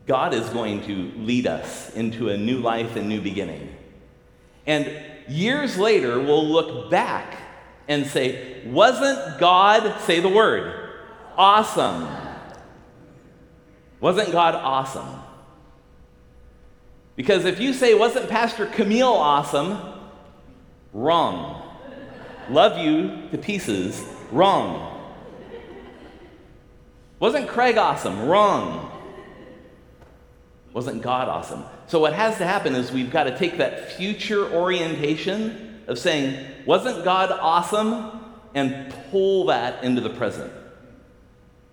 God 0.06 0.36
is 0.36 0.48
going 0.50 0.84
to 0.84 1.12
lead 1.18 1.48
us 1.48 1.92
into 1.96 2.30
a 2.30 2.38
new 2.38 2.60
life 2.60 2.96
and 2.96 3.10
new 3.10 3.22
beginning. 3.22 3.76
And 4.68 4.88
years 5.28 5.76
later, 5.76 6.20
we'll 6.20 6.48
look 6.48 6.92
back 6.92 7.38
and 7.88 8.06
say, 8.06 8.62
Wasn't 8.68 9.40
God, 9.40 10.00
say 10.02 10.20
the 10.20 10.30
word, 10.30 10.92
awesome. 11.36 12.08
Wasn't 14.00 14.32
God 14.32 14.54
awesome? 14.54 15.22
Because 17.16 17.46
if 17.46 17.60
you 17.60 17.74
say, 17.74 17.96
wasn't 17.96 18.30
Pastor 18.30 18.68
Camille 18.68 19.08
awesome? 19.08 19.80
Wrong. 20.94 21.64
Love 22.48 22.78
you 22.78 23.28
to 23.32 23.40
pieces. 23.40 24.06
Wrong. 24.32 24.97
Wasn't 27.20 27.48
Craig 27.48 27.78
awesome? 27.78 28.28
Wrong. 28.28 28.92
Wasn't 30.74 31.02
God 31.02 31.28
awesome? 31.28 31.64
So, 31.88 32.00
what 32.00 32.14
has 32.14 32.38
to 32.38 32.46
happen 32.46 32.76
is 32.76 32.92
we've 32.92 33.12
got 33.12 33.24
to 33.24 33.38
take 33.38 33.58
that 33.58 33.94
future 33.94 34.52
orientation 34.52 35.84
of 35.88 35.98
saying, 35.98 36.46
wasn't 36.66 37.04
God 37.04 37.32
awesome? 37.32 38.18
and 38.58 38.92
pull 39.12 39.46
that 39.46 39.84
into 39.84 40.02
the 40.02 40.10
present 40.10 40.52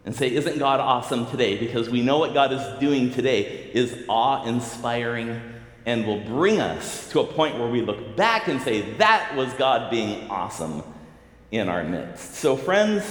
and 0.05 0.15
say, 0.15 0.33
Isn't 0.35 0.59
God 0.59 0.81
awesome 0.81 1.27
today? 1.27 1.57
Because 1.57 1.89
we 1.89 2.03
know 2.03 2.19
what 2.19 2.35
God 2.35 2.53
is 2.53 2.63
doing 2.79 3.11
today 3.11 3.71
is 3.73 4.05
awe 4.07 4.45
inspiring 4.45 5.41
and 5.87 6.07
will 6.07 6.21
bring 6.21 6.61
us 6.61 7.11
to 7.11 7.21
a 7.21 7.25
point 7.25 7.59
where 7.59 7.69
we 7.69 7.81
look 7.81 8.17
back 8.17 8.49
and 8.49 8.61
say, 8.61 8.83
That 8.99 9.35
was 9.35 9.53
God 9.55 9.91
being 9.91 10.29
awesome 10.31 10.83
in 11.51 11.71
our 11.71 11.85
midst. 11.85 12.35
So, 12.35 12.55
friends, 12.55 13.03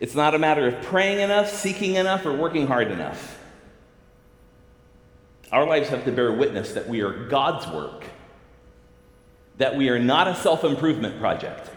it's 0.00 0.14
not 0.14 0.34
a 0.34 0.38
matter 0.38 0.66
of 0.68 0.82
praying 0.82 1.20
enough, 1.20 1.50
seeking 1.50 1.94
enough, 1.94 2.24
or 2.24 2.32
working 2.32 2.66
hard 2.66 2.90
enough. 2.90 3.38
Our 5.50 5.66
lives 5.66 5.88
have 5.88 6.04
to 6.04 6.12
bear 6.12 6.32
witness 6.32 6.72
that 6.72 6.88
we 6.88 7.00
are 7.00 7.28
God's 7.28 7.66
work, 7.68 8.04
that 9.56 9.76
we 9.76 9.88
are 9.88 9.98
not 9.98 10.28
a 10.28 10.34
self 10.34 10.64
improvement 10.64 11.18
project. 11.18 11.70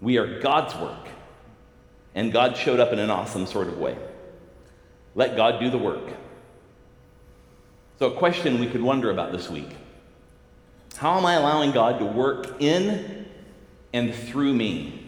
We 0.00 0.18
are 0.18 0.40
God's 0.40 0.74
work 0.76 1.08
and 2.16 2.32
God 2.32 2.56
showed 2.56 2.80
up 2.80 2.92
in 2.92 2.98
an 2.98 3.10
awesome 3.10 3.46
sort 3.46 3.68
of 3.68 3.78
way. 3.78 3.96
Let 5.14 5.36
God 5.36 5.60
do 5.60 5.70
the 5.70 5.78
work. 5.78 6.08
So, 7.98 8.12
a 8.12 8.16
question 8.16 8.58
we 8.58 8.66
could 8.66 8.82
wonder 8.82 9.10
about 9.10 9.32
this 9.32 9.48
week 9.48 9.68
How 10.96 11.16
am 11.16 11.26
I 11.26 11.34
allowing 11.34 11.70
God 11.70 12.00
to 12.00 12.06
work 12.06 12.60
in 12.60 13.26
and 13.92 14.12
through 14.14 14.54
me? 14.54 15.05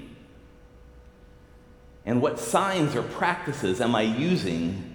And 2.09 2.23
what 2.23 2.39
signs 2.39 2.97
or 2.97 3.03
practices 3.03 3.83
am 3.83 3.95
I 3.95 4.01
using 4.01 4.95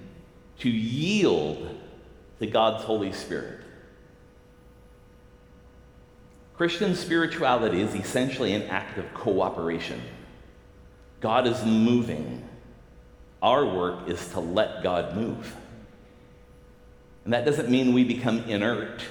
to 0.57 0.69
yield 0.69 1.79
to 2.39 2.47
God's 2.47 2.83
Holy 2.83 3.11
Spirit? 3.13 3.59
Christian 6.57 6.95
spirituality 6.95 7.81
is 7.81 7.93
essentially 7.93 8.55
an 8.55 8.63
act 8.63 8.97
of 8.97 9.13
cooperation. 9.13 10.01
God 11.21 11.45
is 11.45 11.63
moving. 11.63 12.49
Our 13.43 13.63
work 13.63 14.09
is 14.09 14.29
to 14.29 14.39
let 14.39 14.81
God 14.81 15.15
move. 15.15 15.55
And 17.25 17.33
that 17.33 17.45
doesn't 17.45 17.69
mean 17.69 17.93
we 17.93 18.03
become 18.03 18.39
inert. 18.49 19.03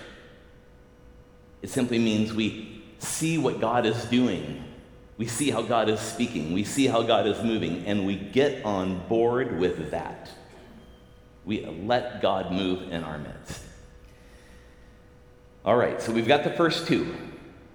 It 1.62 1.70
simply 1.70 2.00
means 2.00 2.34
we 2.34 2.82
see 2.98 3.38
what 3.38 3.60
God 3.60 3.86
is 3.86 4.04
doing. 4.06 4.71
We 5.18 5.26
see 5.26 5.50
how 5.50 5.62
God 5.62 5.88
is 5.88 6.00
speaking. 6.00 6.52
We 6.52 6.64
see 6.64 6.86
how 6.86 7.02
God 7.02 7.26
is 7.26 7.42
moving, 7.42 7.86
and 7.86 8.06
we 8.06 8.16
get 8.16 8.64
on 8.64 9.06
board 9.08 9.58
with 9.58 9.90
that. 9.90 10.30
We 11.44 11.66
let 11.66 12.22
God 12.22 12.52
move 12.52 12.90
in 12.90 13.04
our 13.04 13.18
midst. 13.18 13.62
All 15.64 15.76
right, 15.76 16.00
so 16.00 16.12
we've 16.12 16.26
got 16.26 16.44
the 16.44 16.50
first 16.50 16.86
two. 16.86 17.14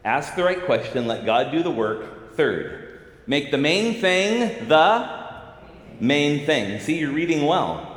Ask 0.03 0.35
the 0.35 0.43
right 0.43 0.65
question, 0.65 1.07
let 1.07 1.25
God 1.25 1.51
do 1.51 1.63
the 1.63 1.71
work. 1.71 2.35
Third, 2.35 2.99
make 3.27 3.51
the 3.51 3.57
main 3.57 4.01
thing 4.01 4.67
the 4.67 5.09
main 5.99 6.45
thing. 6.45 6.79
See, 6.79 6.99
you're 6.99 7.11
reading 7.11 7.45
well. 7.45 7.93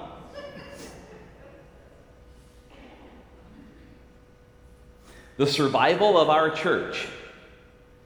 The 5.37 5.47
survival 5.47 6.19
of 6.19 6.29
our 6.29 6.51
church 6.51 7.09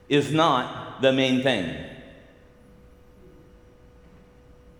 is 0.08 0.32
not 0.32 0.83
the 1.00 1.12
main 1.12 1.42
thing. 1.42 1.74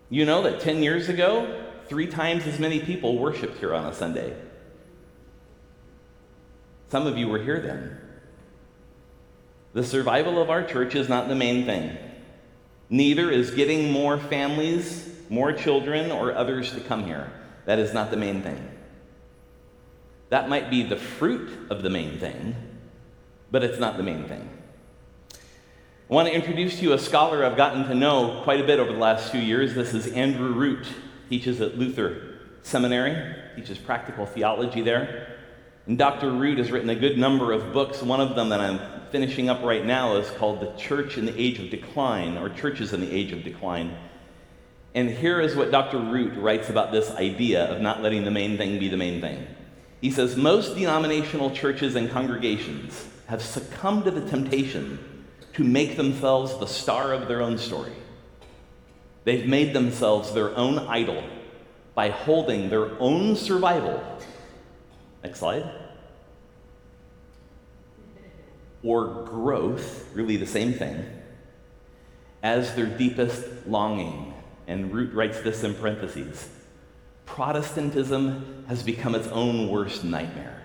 You 0.09 0.25
know 0.25 0.43
that 0.43 0.59
10 0.59 0.83
years 0.83 1.09
ago, 1.09 1.63
three 1.87 2.07
times 2.07 2.45
as 2.45 2.59
many 2.59 2.79
people 2.79 3.17
worshiped 3.17 3.57
here 3.57 3.73
on 3.73 3.85
a 3.85 3.93
Sunday. 3.93 4.35
Some 6.89 7.07
of 7.07 7.17
you 7.17 7.27
were 7.27 7.39
here 7.39 7.59
then. 7.59 7.97
The 9.73 9.83
survival 9.83 10.41
of 10.41 10.49
our 10.49 10.63
church 10.63 10.95
is 10.95 11.09
not 11.09 11.27
the 11.27 11.35
main 11.35 11.65
thing. 11.65 11.97
Neither 12.89 13.29
is 13.29 13.51
getting 13.51 13.91
more 13.91 14.17
families, 14.17 15.09
more 15.29 15.51
children, 15.51 16.11
or 16.11 16.33
others 16.33 16.71
to 16.73 16.79
come 16.79 17.05
here. 17.05 17.31
That 17.65 17.79
is 17.79 17.93
not 17.93 18.11
the 18.11 18.17
main 18.17 18.41
thing. 18.41 18.71
That 20.29 20.49
might 20.49 20.69
be 20.69 20.83
the 20.83 20.95
fruit 20.95 21.69
of 21.69 21.81
the 21.81 21.89
main 21.89 22.19
thing, 22.19 22.55
but 23.51 23.63
it's 23.63 23.79
not 23.79 23.97
the 23.97 24.03
main 24.03 24.25
thing. 24.25 24.49
I 26.07 26.13
want 26.13 26.27
to 26.27 26.35
introduce 26.35 26.77
to 26.77 26.83
you 26.83 26.93
a 26.93 26.99
scholar 26.99 27.43
I've 27.43 27.57
gotten 27.57 27.87
to 27.87 27.95
know 27.95 28.41
quite 28.43 28.61
a 28.61 28.63
bit 28.63 28.79
over 28.79 28.91
the 28.91 28.99
last 28.99 29.31
few 29.31 29.41
years. 29.41 29.73
This 29.73 29.95
is 29.95 30.05
Andrew 30.13 30.53
Root. 30.53 30.85
Teaches 31.29 31.59
at 31.61 31.79
Luther 31.79 32.41
Seminary, 32.61 33.35
teaches 33.55 33.79
practical 33.79 34.27
theology 34.27 34.83
there. 34.83 35.35
And 35.87 35.97
Dr. 35.97 36.29
Root 36.29 36.59
has 36.59 36.71
written 36.71 36.91
a 36.91 36.95
good 36.95 37.17
number 37.17 37.51
of 37.51 37.73
books. 37.73 38.03
One 38.03 38.21
of 38.21 38.35
them 38.35 38.49
that 38.49 38.61
I'm 38.61 38.79
finishing 39.11 39.49
up 39.49 39.63
right 39.63 39.83
now 39.83 40.15
is 40.17 40.29
called 40.29 40.59
The 40.59 40.71
Church 40.79 41.17
in 41.17 41.25
the 41.25 41.35
Age 41.41 41.57
of 41.57 41.71
Decline, 41.71 42.37
or 42.37 42.49
Churches 42.49 42.93
in 42.93 43.01
the 43.01 43.11
Age 43.11 43.31
of 43.31 43.43
Decline. 43.43 43.97
And 44.93 45.09
here 45.09 45.41
is 45.41 45.55
what 45.55 45.71
Dr. 45.71 45.97
Root 45.97 46.37
writes 46.37 46.69
about 46.69 46.91
this 46.91 47.09
idea 47.15 47.65
of 47.65 47.81
not 47.81 48.03
letting 48.03 48.25
the 48.25 48.31
main 48.31 48.57
thing 48.57 48.77
be 48.77 48.89
the 48.89 48.97
main 48.97 49.21
thing. 49.21 49.47
He 50.01 50.11
says 50.11 50.35
most 50.35 50.75
denominational 50.75 51.49
churches 51.49 51.95
and 51.95 52.11
congregations 52.11 53.07
have 53.25 53.41
succumbed 53.41 54.03
to 54.03 54.11
the 54.11 54.29
temptation 54.29 54.99
to 55.55 55.63
make 55.63 55.95
themselves 55.95 56.57
the 56.57 56.65
star 56.65 57.13
of 57.13 57.29
their 57.29 57.41
own 57.41 57.57
story. 57.57 57.93
They've 59.23 59.47
made 59.47 59.73
themselves 59.73 60.33
their 60.33 60.55
own 60.55 60.79
idol 60.79 61.23
by 61.93 62.09
holding 62.09 62.69
their 62.69 62.91
own 62.99 63.37
survival. 63.37 64.03
Next 65.23 65.39
slide. 65.39 65.63
Or 68.83 69.23
growth, 69.23 70.09
really 70.13 70.35
the 70.35 70.45
same 70.45 70.73
thing, 70.73 71.05
as 72.43 72.75
their 72.75 72.85
deepest 72.85 73.45
longing. 73.65 74.33
And 74.67 74.93
Root 74.93 75.13
writes 75.13 75.39
this 75.39 75.63
in 75.63 75.73
parentheses 75.73 76.49
Protestantism 77.25 78.65
has 78.67 78.83
become 78.83 79.15
its 79.15 79.27
own 79.27 79.69
worst 79.69 80.03
nightmare. 80.03 80.64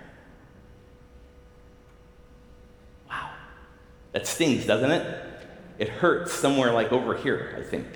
That 4.11 4.27
stings, 4.27 4.65
doesn't 4.65 4.91
it? 4.91 5.25
It 5.77 5.89
hurts 5.89 6.33
somewhere 6.33 6.73
like 6.73 6.91
over 6.91 7.15
here, 7.15 7.55
I 7.57 7.63
think. 7.63 7.87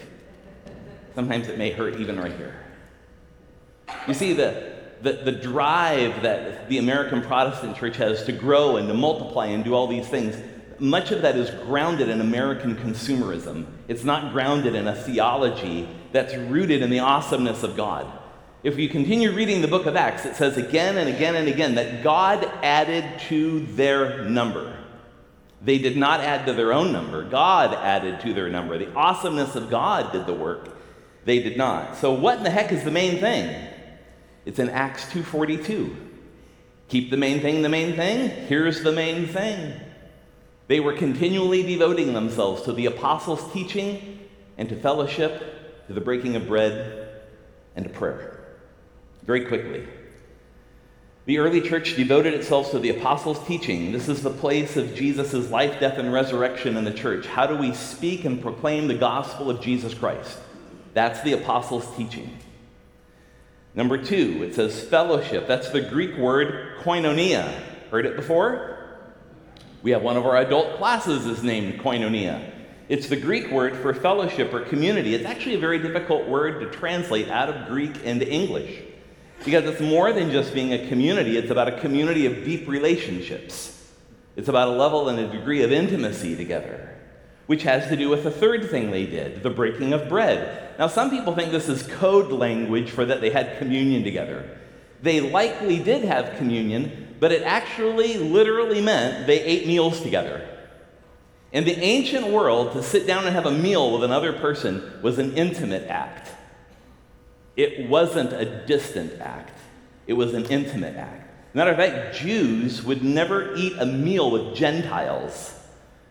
Sometimes 1.14 1.48
it 1.48 1.58
may 1.58 1.72
hurt 1.72 2.00
even 2.00 2.20
right 2.20 2.36
here. 2.36 2.56
You 4.08 4.14
see, 4.14 4.34
the, 4.34 4.74
the, 5.02 5.14
the 5.14 5.32
drive 5.32 6.24
that 6.24 6.68
the 6.70 6.78
American 6.78 7.22
Protestant 7.22 7.78
church 7.78 7.98
has 7.98 8.24
to 8.26 8.32
grow 8.32 8.78
and 8.78 8.88
to 8.88 8.94
multiply 8.94 9.48
and 9.48 9.64
do 9.64 9.74
all 9.74 9.88
these 9.88 10.08
things, 10.08 10.36
much 10.80 11.12
of 11.12 11.22
that 11.22 11.38
is 11.38 11.50
grounded 11.66 12.10
in 12.10 12.22
American 12.22 12.76
consumerism. 12.76 13.66
It's 13.88 14.04
not 14.04 14.34
grounded 14.34 14.76
in 14.76 14.88
a 14.88 14.96
theology 14.96 15.88
that's 16.12 16.36
rooted 16.36 16.82
in 16.82 16.90
the 16.90 17.00
awesomeness 17.00 17.64
of 17.64 17.78
God. 17.78 18.12
If 18.64 18.80
you 18.80 18.90
continue 18.90 19.32
reading 19.32 19.62
the 19.62 19.68
book 19.68 19.86
of 19.86 19.96
Acts, 19.96 20.26
it 20.26 20.36
says 20.36 20.58
again 20.58 20.98
and 20.98 21.08
again 21.08 21.36
and 21.36 21.48
again 21.48 21.76
that 21.76 22.04
God 22.04 22.44
added 22.64 23.20
to 23.30 23.60
their 23.76 24.24
number. 24.26 24.76
They 25.66 25.80
did 25.80 25.98
not 25.98 26.20
add 26.20 26.46
to 26.46 26.54
their 26.54 26.72
own 26.72 26.92
number, 26.94 27.24
God 27.24 27.74
added 27.74 28.20
to 28.22 28.34
their 28.36 28.50
number. 28.50 28.78
The 28.78 28.94
awesomeness 28.94 29.56
of 29.56 29.72
God 29.72 30.12
did 30.12 30.28
the 30.28 30.34
work. 30.34 30.70
They 31.26 31.40
did 31.40 31.58
not. 31.58 31.98
So 31.98 32.14
what 32.14 32.38
in 32.38 32.44
the 32.44 32.52
heck 32.52 32.72
is 32.72 32.84
the 32.84 32.92
main 32.92 33.20
thing? 33.20 33.68
It's 34.46 34.60
in 34.60 34.70
Acts 34.70 35.12
2:42. 35.12 35.96
Keep 36.88 37.10
the 37.10 37.18
main 37.18 37.40
thing 37.40 37.64
the 37.64 37.70
main 37.70 37.96
thing. 37.96 38.30
Here's 38.30 38.84
the 38.84 38.92
main 38.92 39.26
thing. 39.26 39.74
They 40.68 40.80
were 40.80 40.94
continually 40.94 41.64
devoting 41.64 42.14
themselves 42.14 42.62
to 42.64 42.72
the 42.72 42.86
apostles' 42.86 43.52
teaching 43.52 44.20
and 44.60 44.70
to 44.70 44.76
fellowship, 44.76 45.88
to 45.88 45.94
the 45.94 46.02
breaking 46.02 46.36
of 46.36 46.48
bread, 46.48 47.10
and 47.76 47.86
to 47.86 47.90
prayer. 47.90 48.40
Very 49.24 49.46
quickly. 49.46 49.88
The 51.26 51.40
early 51.40 51.60
church 51.60 51.96
devoted 51.96 52.36
itself 52.36 52.70
to 52.72 52.80
the 52.80 52.92
apostles' 52.92 53.44
teaching. 53.48 53.92
This 53.92 54.08
is 54.08 54.22
the 54.22 54.30
place 54.30 54.78
of 54.78 54.94
Jesus' 54.94 55.50
life, 55.50 55.80
death, 55.80 55.98
and 55.98 56.14
resurrection 56.14 56.78
in 56.78 56.84
the 56.84 56.94
church. 56.94 57.26
How 57.26 57.48
do 57.48 57.56
we 57.56 57.74
speak 57.74 58.26
and 58.26 58.40
proclaim 58.40 58.88
the 58.88 58.94
gospel 58.94 59.50
of 59.50 59.60
Jesus 59.60 59.96
Christ? 59.96 60.38
That's 60.94 61.22
the 61.22 61.34
apostles' 61.34 61.88
teaching. 61.98 62.38
Number 63.74 63.98
two, 63.98 64.44
it 64.44 64.54
says 64.54 64.84
fellowship. 64.84 65.48
That's 65.48 65.70
the 65.72 65.82
Greek 65.82 66.16
word 66.16 66.78
koinonia. 66.82 67.52
Heard 67.90 68.06
it 68.06 68.16
before? 68.16 69.00
We 69.82 69.92
have 69.92 70.04
one 70.04 70.18
of 70.18 70.26
our 70.28 70.38
adult 70.38 70.78
classes 70.78 71.26
is 71.26 71.44
named 71.44 71.80
koinonia. 71.80 72.52
It's 72.88 73.10
the 73.10 73.16
Greek 73.16 73.50
word 73.50 73.76
for 73.76 73.96
fellowship 73.96 74.54
or 74.54 74.62
community. 74.62 75.16
It's 75.16 75.26
actually 75.26 75.56
a 75.56 75.60
very 75.60 75.80
difficult 75.80 76.28
word 76.28 76.60
to 76.60 76.70
translate 76.70 77.30
out 77.30 77.50
of 77.50 77.68
Greek 77.68 78.04
into 78.04 78.30
English 78.30 78.84
because 79.44 79.66
it's 79.66 79.82
more 79.82 80.14
than 80.14 80.32
just 80.32 80.54
being 80.54 80.74
a 80.74 80.88
community, 80.88 81.38
it's 81.38 81.52
about 81.52 81.68
a 81.68 81.80
community 81.80 82.26
of 82.26 82.46
deep 82.46 82.68
relationships. 82.68 83.72
It's 84.36 84.50
about 84.50 84.70
a 84.70 84.72
level 84.72 85.10
and 85.10 85.20
a 85.20 85.28
degree 85.28 85.64
of 85.64 85.72
intimacy 85.72 86.36
together 86.36 86.96
which 87.48 87.64
has 87.64 87.88
to 87.90 87.96
do 87.96 88.10
with 88.10 88.24
the 88.24 88.32
third 88.32 88.70
thing 88.70 88.92
they 88.92 89.06
did, 89.06 89.44
the 89.44 89.50
breaking 89.50 89.94
of 89.94 90.10
bread. 90.10 90.74
Now, 90.80 90.88
some 90.88 91.10
people 91.10 91.36
think 91.36 91.52
this 91.52 91.70
is 91.70 91.84
code 91.84 92.32
language 92.32 92.90
for 92.90 93.06
that 93.06 93.22
they 93.22 93.30
had 93.30 93.58
communion 93.60 94.04
together. 94.04 94.58
They 95.02 95.22
likely 95.22 95.80
did 95.80 96.04
have 96.06 96.38
communion, 96.38 97.16
but 97.20 97.32
it 97.32 97.44
actually 97.44 98.18
literally 98.18 98.82
meant 98.82 99.28
they 99.28 99.42
ate 99.42 99.68
meals 99.68 100.02
together. 100.02 100.48
In 101.52 101.64
the 101.64 101.78
ancient 101.78 102.28
world, 102.28 102.74
to 102.74 102.84
sit 102.84 103.06
down 103.06 103.26
and 103.26 103.36
have 103.36 103.46
a 103.46 103.52
meal 103.52 103.94
with 103.94 104.04
another 104.04 104.34
person 104.34 105.00
was 105.02 105.20
an 105.20 105.38
intimate 105.38 105.88
act. 105.88 106.32
It 107.56 107.90
wasn't 107.90 108.34
a 108.34 108.66
distant 108.66 109.20
act, 109.22 109.58
it 110.08 110.14
was 110.14 110.34
an 110.34 110.46
intimate 110.46 110.96
act. 110.96 111.22
Matter 111.56 111.72
of 111.72 111.78
fact, 111.78 112.18
Jews 112.18 112.84
would 112.84 113.02
never 113.02 113.56
eat 113.56 113.78
a 113.80 113.86
meal 113.86 114.30
with 114.30 114.56
Gentiles 114.56 115.58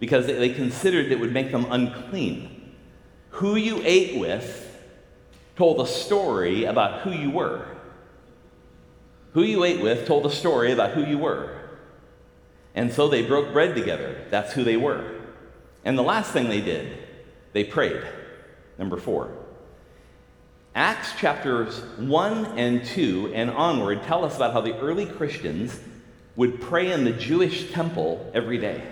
because 0.01 0.27
they 0.27 0.55
considered 0.55 1.13
it 1.13 1.21
would 1.21 1.35
make 1.35 1.53
them 1.53 1.67
unclean. 1.71 2.75
Who 3.31 3.57
you 3.57 3.83
ate 3.85 4.19
with 4.19 4.63
told 5.57 5.81
a 5.81 5.87
story 5.87 6.65
about 6.65 7.03
who 7.03 7.13
you 7.13 7.31
were. 7.31 7.67
Who 9.35 9.43
you 9.43 9.65
ate 9.65 9.83
with 9.83 10.07
told 10.07 10.25
a 10.25 10.31
story 10.31 10.73
about 10.73 10.93
who 10.93 11.05
you 11.05 11.19
were. 11.19 11.61
And 12.75 12.93
so 12.93 13.09
they 13.09 13.23
broke 13.23 13.53
bread 13.53 13.75
together. 13.75 14.25
That's 14.31 14.55
who 14.55 14.65
they 14.65 14.79
were. 14.79 15.21
And 15.85 15.99
the 15.99 16.03
last 16.03 16.33
thing 16.33 16.49
they 16.49 16.63
did, 16.63 16.99
they 17.53 17.65
prayed. 17.65 18.03
Number 18.79 18.97
four. 18.97 19.44
Acts 20.75 21.13
chapters 21.19 21.81
1 21.99 22.59
and 22.59 22.85
2 22.85 23.33
and 23.33 23.51
onward 23.51 24.03
tell 24.03 24.25
us 24.25 24.35
about 24.35 24.53
how 24.53 24.61
the 24.61 24.77
early 24.79 25.07
Christians 25.07 25.79
would 26.35 26.61
pray 26.61 26.91
in 26.91 27.05
the 27.05 27.13
Jewish 27.13 27.71
temple 27.71 28.29
every 28.35 28.59
day. 28.59 28.83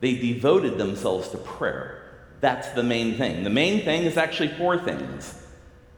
They 0.00 0.16
devoted 0.16 0.78
themselves 0.78 1.28
to 1.28 1.38
prayer. 1.38 2.02
That's 2.40 2.68
the 2.70 2.82
main 2.82 3.16
thing. 3.16 3.44
The 3.44 3.50
main 3.50 3.84
thing 3.84 4.02
is 4.02 4.16
actually 4.16 4.48
four 4.48 4.76
things. 4.76 5.40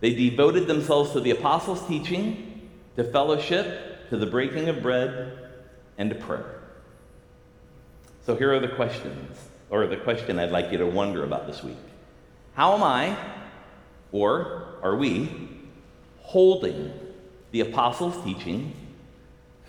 They 0.01 0.15
devoted 0.15 0.67
themselves 0.67 1.13
to 1.13 1.21
the 1.21 1.31
apostles' 1.31 1.87
teaching, 1.89 2.69
to 2.97 3.05
fellowship, 3.05 4.11
to 4.11 4.19
the 4.19 4.27
breaking 4.27 4.69
of 4.69 4.83
bread, 4.83 5.39
and 5.97 6.11
to 6.11 6.17
prayer. 6.17 6.61
So 8.27 8.37
here 8.37 8.53
are 8.53 8.61
the 8.61 8.69
questions, 8.69 9.39
or 9.71 9.87
the 9.87 9.97
question 9.97 10.39
I'd 10.39 10.51
like 10.51 10.71
you 10.71 10.77
to 10.77 10.87
wonder 10.87 11.25
about 11.25 11.47
this 11.47 11.63
week. 11.63 11.79
How 12.53 12.75
am 12.75 12.83
I, 12.83 13.17
or 14.15 14.79
are 14.83 14.97
we, 14.97 15.29
holding 16.21 16.91
the 17.51 17.61
apostles' 17.61 18.23
teaching, 18.25 18.73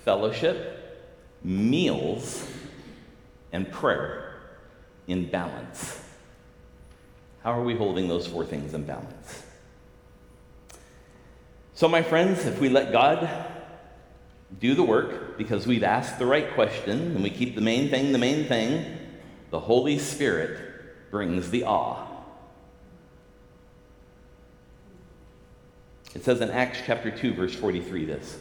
fellowship, 0.06 1.04
meals, 1.44 2.48
and 3.52 3.70
prayer? 3.70 4.26
in 5.08 5.26
balance. 5.30 6.02
How 7.44 7.52
are 7.52 7.64
we 7.64 7.76
holding 7.76 8.08
those 8.08 8.28
four 8.28 8.46
things 8.46 8.74
in 8.74 8.86
balance? 8.86 9.44
So, 11.74 11.88
my 11.88 12.02
friends, 12.02 12.46
if 12.46 12.60
we 12.60 12.70
let 12.70 12.92
God 12.92 13.30
do 14.60 14.74
the 14.74 14.84
work 14.84 15.38
because 15.38 15.68
we've 15.68 15.84
asked 15.84 16.18
the 16.18 16.26
right 16.26 16.54
question 16.54 17.00
and 17.00 17.24
we 17.24 17.30
keep 17.30 17.56
the 17.56 17.62
main 17.62 17.90
thing 17.90 18.12
the 18.12 18.18
main 18.18 18.46
thing, 18.46 18.98
the 19.52 19.60
Holy 19.60 20.00
Spirit 20.00 21.12
brings 21.12 21.52
the 21.52 21.66
awe. 21.66 22.05
It 26.16 26.24
says 26.24 26.40
in 26.40 26.50
Acts 26.50 26.80
chapter 26.86 27.12
2, 27.12 27.34
verse 27.34 27.54
43 27.54 28.06
this. 28.06 28.40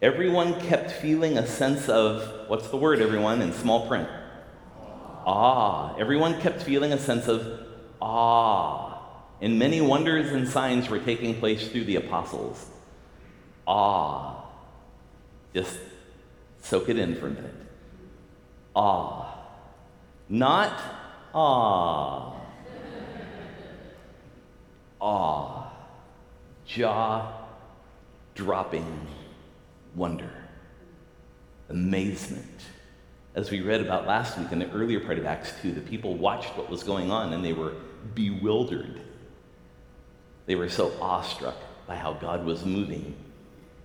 Everyone 0.00 0.58
kept 0.62 0.90
feeling 0.90 1.36
a 1.36 1.46
sense 1.46 1.88
of, 1.88 2.48
what's 2.48 2.68
the 2.68 2.78
word, 2.78 3.00
everyone, 3.00 3.42
in 3.42 3.52
small 3.52 3.86
print? 3.86 4.08
Ah. 5.26 5.94
Everyone 5.98 6.40
kept 6.40 6.62
feeling 6.62 6.92
a 6.92 6.98
sense 6.98 7.28
of 7.28 7.60
ah. 8.00 9.02
And 9.42 9.58
many 9.58 9.82
wonders 9.82 10.32
and 10.32 10.48
signs 10.48 10.88
were 10.88 10.98
taking 10.98 11.34
place 11.38 11.68
through 11.68 11.84
the 11.84 11.96
apostles. 11.96 12.64
Ah. 13.68 14.46
Just 15.52 15.78
soak 16.62 16.88
it 16.88 16.98
in 16.98 17.16
for 17.16 17.26
a 17.26 17.30
minute. 17.30 17.54
Ah. 18.74 19.38
Not 20.30 20.82
ah. 21.34 22.32
Awe 24.98 25.65
jaw 26.66 27.32
dropping 28.34 29.06
wonder, 29.94 30.30
amazement. 31.68 32.44
As 33.34 33.50
we 33.50 33.60
read 33.60 33.80
about 33.80 34.06
last 34.06 34.38
week 34.38 34.52
in 34.52 34.58
the 34.58 34.70
earlier 34.70 35.00
part 35.00 35.18
of 35.18 35.26
Acts 35.26 35.52
2, 35.62 35.72
the 35.72 35.80
people 35.80 36.14
watched 36.14 36.56
what 36.56 36.70
was 36.70 36.82
going 36.82 37.10
on 37.10 37.32
and 37.32 37.44
they 37.44 37.52
were 37.52 37.74
bewildered. 38.14 39.00
They 40.46 40.54
were 40.54 40.68
so 40.68 40.92
awestruck 41.00 41.56
by 41.86 41.96
how 41.96 42.14
God 42.14 42.44
was 42.44 42.64
moving 42.64 43.14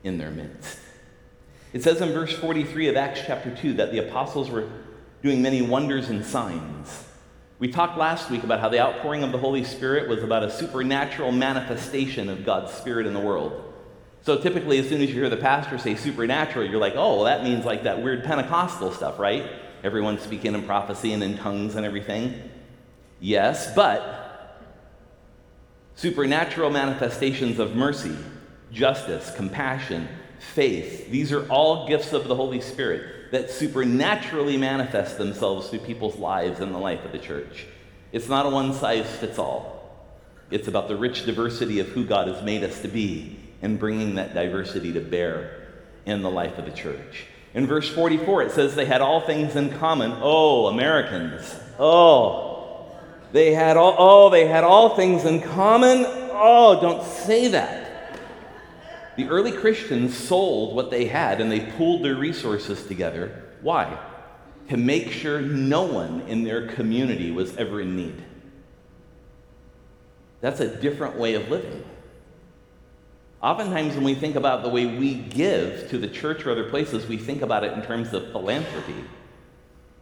in 0.04 0.18
their 0.18 0.32
midst. 0.32 0.80
It 1.74 1.84
says 1.84 2.02
in 2.02 2.12
verse 2.12 2.34
43 2.34 2.90
of 2.90 2.98
Acts 2.98 3.22
chapter 3.26 3.56
2 3.56 3.74
that 3.74 3.92
the 3.92 4.00
apostles 4.00 4.50
were 4.50 4.70
doing 5.22 5.42
many 5.42 5.62
wonders 5.62 6.10
and 6.10 6.26
signs. 6.26 7.06
We 7.62 7.68
talked 7.68 7.96
last 7.96 8.32
week 8.32 8.44
about 8.44 8.60
how 8.60 8.70
the 8.70 8.80
outpouring 8.80 9.22
of 9.22 9.32
the 9.32 9.38
Holy 9.38 9.64
Spirit 9.64 10.10
was 10.10 10.24
about 10.24 10.42
a 10.42 10.50
supernatural 10.50 11.32
manifestation 11.32 12.28
of 12.28 12.44
God's 12.44 12.74
Spirit 12.74 13.06
in 13.06 13.14
the 13.14 13.20
world. 13.20 13.72
So 14.24 14.42
typically, 14.42 14.80
as 14.80 14.90
soon 14.90 15.00
as 15.04 15.10
you 15.10 15.14
hear 15.14 15.30
the 15.30 15.38
pastor 15.38 15.78
say 15.78 15.94
supernatural, 15.94 16.68
you're 16.68 16.80
like, 16.80 16.96
oh, 16.96 17.18
well, 17.18 17.26
that 17.26 17.44
means 17.44 17.64
like 17.64 17.84
that 17.84 18.02
weird 18.02 18.24
Pentecostal 18.24 18.92
stuff, 18.92 19.20
right? 19.20 19.48
Everyone 19.84 20.18
speaking 20.18 20.56
in 20.56 20.64
prophecy 20.64 21.14
and 21.14 21.22
in 21.22 21.38
tongues 21.38 21.76
and 21.76 21.86
everything. 21.86 22.50
Yes, 23.20 23.76
but 23.76 24.58
supernatural 25.94 26.72
manifestations 26.72 27.60
of 27.60 27.76
mercy, 27.76 28.18
justice, 28.72 29.32
compassion, 29.36 30.08
faith, 30.56 31.12
these 31.12 31.32
are 31.32 31.48
all 31.48 31.88
gifts 31.88 32.12
of 32.12 32.28
the 32.28 32.34
Holy 32.36 32.60
Spirit 32.60 33.21
that 33.32 33.50
supernaturally 33.50 34.58
manifest 34.58 35.18
themselves 35.18 35.70
through 35.70 35.80
people's 35.80 36.18
lives 36.18 36.60
and 36.60 36.74
the 36.74 36.80
life 36.80 37.04
of 37.06 37.12
the 37.12 37.20
church. 37.20 37.66
It's 38.12 38.28
not 38.28 38.46
a 38.46 38.50
one 38.50 38.74
size 38.74 39.10
fits 39.18 39.40
all. 39.40 39.82
It's 40.52 40.68
about 40.68 40.90
the 40.90 40.98
rich 40.98 41.26
diversity 41.26 41.80
of 41.80 41.88
who 41.88 42.06
God 42.06 42.28
has 42.28 42.44
made 42.44 42.64
us 42.64 42.82
to 42.82 42.90
be 42.90 43.40
and 43.62 43.80
bringing 43.80 44.16
that 44.16 44.34
diversity 44.34 44.92
to 44.94 45.00
bear 45.00 45.68
in 46.06 46.22
the 46.22 46.30
life 46.30 46.58
of 46.58 46.66
the 46.66 46.72
church. 46.72 47.26
In 47.54 47.68
verse 47.68 47.90
44, 47.90 48.44
it 48.44 48.52
says 48.52 48.76
they 48.76 48.86
had 48.86 49.02
all 49.02 49.22
things 49.22 49.56
in 49.56 49.78
common. 49.78 50.14
Oh, 50.22 50.68
Americans. 50.68 51.56
Oh, 51.80 52.92
they 53.32 53.54
had 53.54 53.78
all, 53.78 53.96
oh, 53.98 54.30
they 54.30 54.48
had 54.48 54.64
all 54.66 54.96
things 54.96 55.24
in 55.24 55.42
common. 55.42 56.06
Oh, 56.34 56.80
don't 56.82 57.04
say 57.04 57.48
that. 57.50 57.81
The 59.18 59.28
early 59.28 59.52
Christians 59.52 60.16
sold 60.16 60.76
what 60.76 60.90
they 60.90 61.06
had 61.06 61.42
and 61.42 61.52
they 61.52 61.60
pooled 61.60 62.04
their 62.04 62.16
resources 62.16 62.86
together. 62.86 63.44
Why? 63.62 63.98
To 64.70 64.78
make 64.78 65.12
sure 65.12 65.42
no 65.42 65.84
one 65.84 66.22
in 66.22 66.44
their 66.44 66.68
community 66.68 67.32
was 67.32 67.56
ever 67.58 67.82
in 67.82 67.96
need. 67.96 68.24
That's 70.40 70.60
a 70.60 70.76
different 70.76 71.18
way 71.18 71.36
of 71.36 71.50
living. 71.50 71.84
Oftentimes, 73.44 73.96
when 73.96 74.04
we 74.04 74.16
think 74.16 74.36
about 74.36 74.64
the 74.64 74.70
way 74.70 74.86
we 74.86 75.16
give 75.16 75.90
to 75.90 75.98
the 75.98 76.08
church 76.08 76.46
or 76.46 76.52
other 76.52 76.70
places, 76.70 77.08
we 77.08 77.18
think 77.18 77.42
about 77.42 77.64
it 77.64 77.74
in 77.74 77.82
terms 77.82 78.14
of 78.14 78.32
philanthropy. 78.32 79.04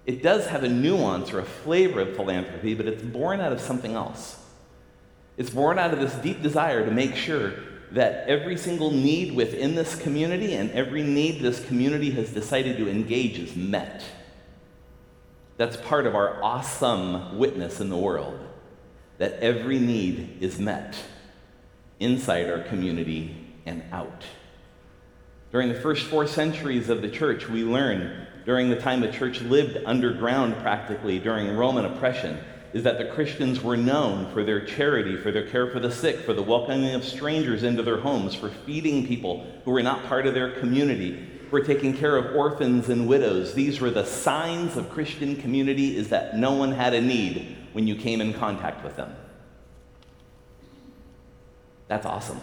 It 0.05 0.21
does 0.21 0.47
have 0.47 0.63
a 0.63 0.69
nuance 0.69 1.31
or 1.31 1.39
a 1.39 1.45
flavor 1.45 2.01
of 2.01 2.15
philanthropy, 2.15 2.73
but 2.73 2.85
it's 2.85 3.01
born 3.01 3.39
out 3.39 3.53
of 3.53 3.61
something 3.61 3.95
else. 3.95 4.37
It's 5.37 5.49
born 5.49 5.79
out 5.79 5.93
of 5.93 5.99
this 5.99 6.13
deep 6.15 6.41
desire 6.41 6.85
to 6.85 6.91
make 6.91 7.15
sure 7.15 7.53
that 7.91 8.27
every 8.27 8.55
single 8.55 8.91
need 8.91 9.33
within 9.35 9.75
this 9.75 9.95
community 9.95 10.53
and 10.53 10.71
every 10.71 11.03
need 11.03 11.41
this 11.41 11.65
community 11.65 12.11
has 12.11 12.31
decided 12.31 12.77
to 12.77 12.89
engage 12.89 13.39
is 13.39 13.55
met. 13.55 14.03
That's 15.57 15.75
part 15.77 16.05
of 16.05 16.15
our 16.15 16.41
awesome 16.43 17.37
witness 17.37 17.81
in 17.81 17.89
the 17.89 17.97
world 17.97 18.39
that 19.17 19.33
every 19.41 19.79
need 19.79 20.37
is 20.39 20.59
met 20.59 20.97
inside 21.99 22.49
our 22.49 22.63
community 22.63 23.35
and 23.65 23.83
out. 23.91 24.23
During 25.51 25.69
the 25.69 25.79
first 25.79 26.05
four 26.05 26.27
centuries 26.27 26.89
of 26.89 27.01
the 27.01 27.09
church, 27.09 27.49
we 27.49 27.63
learn 27.63 28.27
during 28.45 28.69
the 28.69 28.79
time 28.79 29.01
the 29.01 29.11
church 29.11 29.41
lived 29.41 29.77
underground 29.85 30.55
practically 30.57 31.19
during 31.19 31.55
Roman 31.57 31.85
oppression 31.85 32.39
is 32.73 32.83
that 32.83 32.99
the 32.99 33.05
Christians 33.05 33.61
were 33.61 33.77
known 33.77 34.31
for 34.31 34.43
their 34.43 34.63
charity, 34.63 35.17
for 35.17 35.31
their 35.31 35.47
care 35.47 35.71
for 35.71 35.79
the 35.79 35.91
sick, 35.91 36.19
for 36.19 36.33
the 36.33 36.43
welcoming 36.43 36.93
of 36.93 37.03
strangers 37.03 37.63
into 37.63 37.81
their 37.81 37.99
homes, 37.99 38.35
for 38.35 38.49
feeding 38.49 39.07
people 39.07 39.45
who 39.65 39.71
were 39.71 39.81
not 39.81 40.05
part 40.05 40.27
of 40.27 40.35
their 40.35 40.51
community, 40.59 41.27
for 41.49 41.59
taking 41.61 41.97
care 41.97 42.15
of 42.15 42.35
orphans 42.35 42.89
and 42.89 43.07
widows. 43.07 43.55
These 43.55 43.81
were 43.81 43.89
the 43.89 44.05
signs 44.05 44.77
of 44.77 44.89
Christian 44.91 45.35
community 45.35 45.97
is 45.97 46.09
that 46.09 46.37
no 46.37 46.53
one 46.53 46.71
had 46.71 46.93
a 46.93 47.01
need 47.01 47.57
when 47.73 47.87
you 47.87 47.95
came 47.95 48.21
in 48.21 48.33
contact 48.33 48.83
with 48.83 48.95
them. 48.95 49.15
That's 51.87 52.05
awesome. 52.05 52.39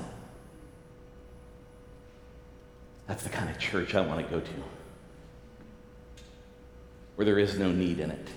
That's 3.06 3.22
the 3.22 3.30
kind 3.30 3.48
of 3.48 3.60
church 3.60 3.94
I 3.94 4.00
want 4.00 4.26
to 4.26 4.32
go 4.32 4.40
to, 4.40 4.52
where 7.14 7.24
there 7.24 7.38
is 7.38 7.56
no 7.56 7.70
need 7.70 8.00
in 8.00 8.10
it 8.10 8.28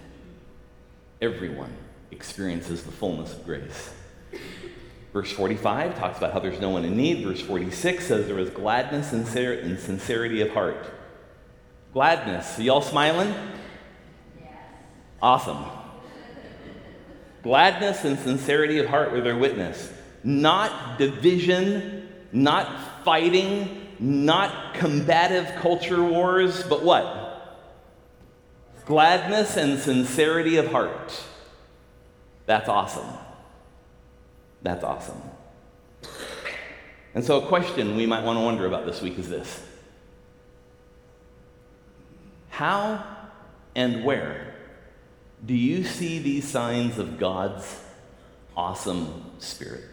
everyone 1.21 1.73
experiences 2.12 2.84
the 2.84 2.91
fullness 2.91 3.34
of 3.34 3.45
grace. 3.45 3.93
Verse 5.13 5.32
45 5.32 5.97
talks 5.97 6.17
about 6.17 6.34
how 6.34 6.39
there's 6.39 6.60
no 6.60 6.69
one 6.69 6.86
in 6.86 6.95
need. 6.95 7.25
Verse 7.25 7.41
46 7.41 8.05
says 8.05 8.27
there 8.27 8.36
was 8.36 8.49
gladness 8.49 9.12
and 9.12 9.25
sincerity 9.25 10.41
of 10.41 10.51
heart. 10.51 10.86
Gladness. 11.93 12.60
Are 12.60 12.62
y'all 12.62 12.82
smiling? 12.82 13.34
Yes. 14.39 14.53
Awesome. 15.21 15.65
Gladness 17.41 18.05
and 18.05 18.19
sincerity 18.19 18.77
of 18.79 18.86
heart 18.86 19.12
were 19.12 19.21
their 19.21 19.38
witness. 19.38 19.91
Not 20.23 20.99
division, 20.99 22.08
not 22.32 23.03
fighting, 23.03 23.88
not 23.99 24.75
combative 24.75 25.51
culture 25.62 26.03
wars, 26.03 26.63
but 26.63 26.84
what? 26.84 27.28
Gladness 28.89 29.56
and 29.56 29.78
sincerity 29.78 30.58
of 30.58 30.71
heart. 30.71 31.23
That's 32.47 32.67
awesome. 32.67 33.06
That's 34.63 34.84
awesome. 34.84 35.21
And 37.13 37.23
so, 37.23 37.39
a 37.39 37.45
question 37.45 37.95
we 37.95 38.08
might 38.08 38.23
want 38.23 38.39
to 38.39 38.43
wonder 38.43 38.65
about 38.65 38.88
this 38.88 38.99
week 38.99 39.19
is 39.19 39.30
this 39.30 39.63
How 42.49 43.06
and 43.75 44.04
where 44.04 44.56
do 45.45 45.54
you 45.54 45.84
see 45.84 46.17
these 46.17 46.47
signs 46.47 46.97
of 46.97 47.19
God's 47.19 47.80
awesome 48.58 49.34
spirit? 49.38 49.84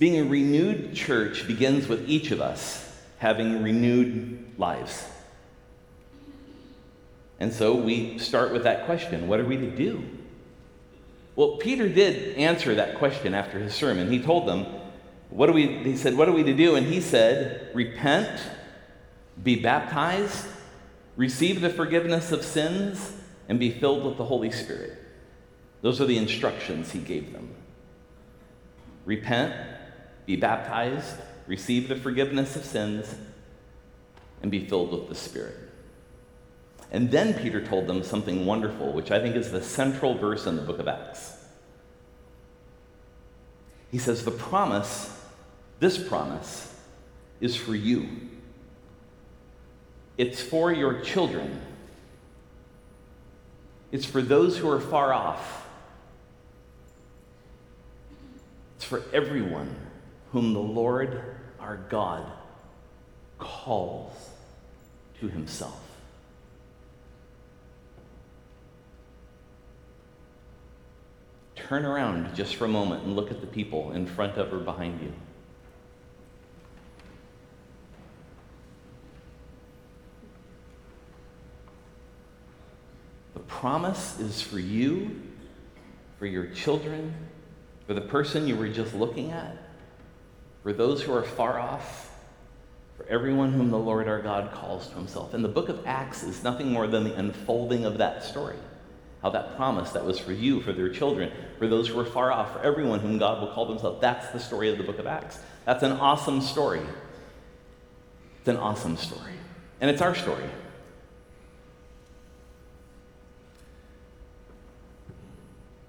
Being 0.00 0.18
a 0.18 0.28
renewed 0.28 0.96
church 0.96 1.46
begins 1.46 1.86
with 1.86 2.08
each 2.08 2.32
of 2.32 2.40
us 2.40 2.84
having 3.18 3.62
renewed 3.62 4.44
lives. 4.58 5.06
And 7.38 7.52
so 7.52 7.74
we 7.74 8.18
start 8.18 8.52
with 8.52 8.64
that 8.64 8.86
question 8.86 9.28
what 9.28 9.40
are 9.40 9.44
we 9.44 9.56
to 9.56 9.70
do? 9.70 10.04
Well, 11.34 11.58
Peter 11.58 11.88
did 11.88 12.36
answer 12.38 12.74
that 12.76 12.96
question 12.96 13.34
after 13.34 13.58
his 13.58 13.74
sermon. 13.74 14.10
He 14.10 14.22
told 14.22 14.48
them, 14.48 14.66
what 15.28 15.48
do 15.48 15.52
we, 15.52 15.66
he 15.82 15.96
said, 15.96 16.16
what 16.16 16.28
are 16.28 16.32
we 16.32 16.42
to 16.44 16.54
do? 16.54 16.76
And 16.76 16.86
he 16.86 17.00
said, 17.00 17.70
repent, 17.74 18.40
be 19.42 19.56
baptized, 19.56 20.46
receive 21.16 21.60
the 21.60 21.68
forgiveness 21.68 22.32
of 22.32 22.42
sins, 22.42 23.12
and 23.50 23.58
be 23.58 23.70
filled 23.70 24.04
with 24.04 24.16
the 24.16 24.24
Holy 24.24 24.50
Spirit. 24.50 24.96
Those 25.82 26.00
are 26.00 26.06
the 26.06 26.16
instructions 26.16 26.90
he 26.92 27.00
gave 27.00 27.34
them. 27.34 27.50
Repent, 29.04 29.54
be 30.24 30.36
baptized, 30.36 31.16
receive 31.46 31.88
the 31.88 31.96
forgiveness 31.96 32.56
of 32.56 32.64
sins, 32.64 33.14
and 34.42 34.50
be 34.50 34.66
filled 34.66 34.90
with 34.90 35.08
the 35.08 35.14
Spirit. 35.14 35.65
And 36.90 37.10
then 37.10 37.34
Peter 37.34 37.64
told 37.64 37.86
them 37.86 38.02
something 38.02 38.46
wonderful, 38.46 38.92
which 38.92 39.10
I 39.10 39.20
think 39.20 39.36
is 39.36 39.50
the 39.50 39.62
central 39.62 40.14
verse 40.14 40.46
in 40.46 40.56
the 40.56 40.62
book 40.62 40.78
of 40.78 40.88
Acts. 40.88 41.36
He 43.90 43.98
says, 43.98 44.24
The 44.24 44.30
promise, 44.30 45.18
this 45.80 45.98
promise, 45.98 46.74
is 47.40 47.56
for 47.56 47.74
you. 47.74 48.08
It's 50.16 50.40
for 50.40 50.72
your 50.72 51.00
children. 51.00 51.60
It's 53.92 54.06
for 54.06 54.22
those 54.22 54.56
who 54.56 54.70
are 54.70 54.80
far 54.80 55.12
off. 55.12 55.66
It's 58.76 58.84
for 58.84 59.02
everyone 59.12 59.74
whom 60.32 60.52
the 60.52 60.60
Lord 60.60 61.22
our 61.60 61.76
God 61.76 62.30
calls 63.38 64.14
to 65.20 65.28
himself. 65.28 65.85
Turn 71.68 71.84
around 71.84 72.32
just 72.36 72.54
for 72.54 72.64
a 72.64 72.68
moment 72.68 73.02
and 73.02 73.16
look 73.16 73.32
at 73.32 73.40
the 73.40 73.46
people 73.46 73.90
in 73.90 74.06
front 74.06 74.36
of 74.36 74.52
or 74.52 74.58
behind 74.58 75.00
you. 75.00 75.12
The 83.34 83.40
promise 83.40 84.20
is 84.20 84.40
for 84.40 84.60
you, 84.60 85.20
for 86.20 86.26
your 86.26 86.46
children, 86.46 87.12
for 87.88 87.94
the 87.94 88.00
person 88.00 88.46
you 88.46 88.54
were 88.54 88.68
just 88.68 88.94
looking 88.94 89.32
at, 89.32 89.56
for 90.62 90.72
those 90.72 91.02
who 91.02 91.12
are 91.12 91.24
far 91.24 91.58
off, 91.58 92.12
for 92.96 93.06
everyone 93.08 93.52
whom 93.52 93.70
the 93.70 93.78
Lord 93.78 94.06
our 94.06 94.22
God 94.22 94.52
calls 94.52 94.86
to 94.86 94.94
himself. 94.94 95.34
And 95.34 95.44
the 95.44 95.48
book 95.48 95.68
of 95.68 95.84
Acts 95.84 96.22
is 96.22 96.44
nothing 96.44 96.70
more 96.70 96.86
than 96.86 97.02
the 97.02 97.14
unfolding 97.14 97.84
of 97.84 97.98
that 97.98 98.22
story. 98.22 98.56
How 99.22 99.30
that 99.30 99.56
promise 99.56 99.90
that 99.92 100.04
was 100.04 100.18
for 100.18 100.32
you, 100.32 100.60
for 100.60 100.72
their 100.72 100.88
children, 100.88 101.32
for 101.58 101.66
those 101.66 101.88
who 101.88 101.98
are 101.98 102.04
far 102.04 102.30
off, 102.30 102.52
for 102.52 102.60
everyone 102.60 103.00
whom 103.00 103.18
God 103.18 103.40
will 103.40 103.48
call 103.48 103.66
himself. 103.66 104.00
That's 104.00 104.28
the 104.28 104.38
story 104.38 104.70
of 104.70 104.78
the 104.78 104.84
book 104.84 104.98
of 104.98 105.06
Acts. 105.06 105.38
That's 105.64 105.82
an 105.82 105.92
awesome 105.92 106.40
story. 106.40 106.82
It's 108.40 108.48
an 108.48 108.56
awesome 108.56 108.96
story. 108.96 109.32
And 109.80 109.90
it's 109.90 110.00
our 110.00 110.14
story. 110.14 110.44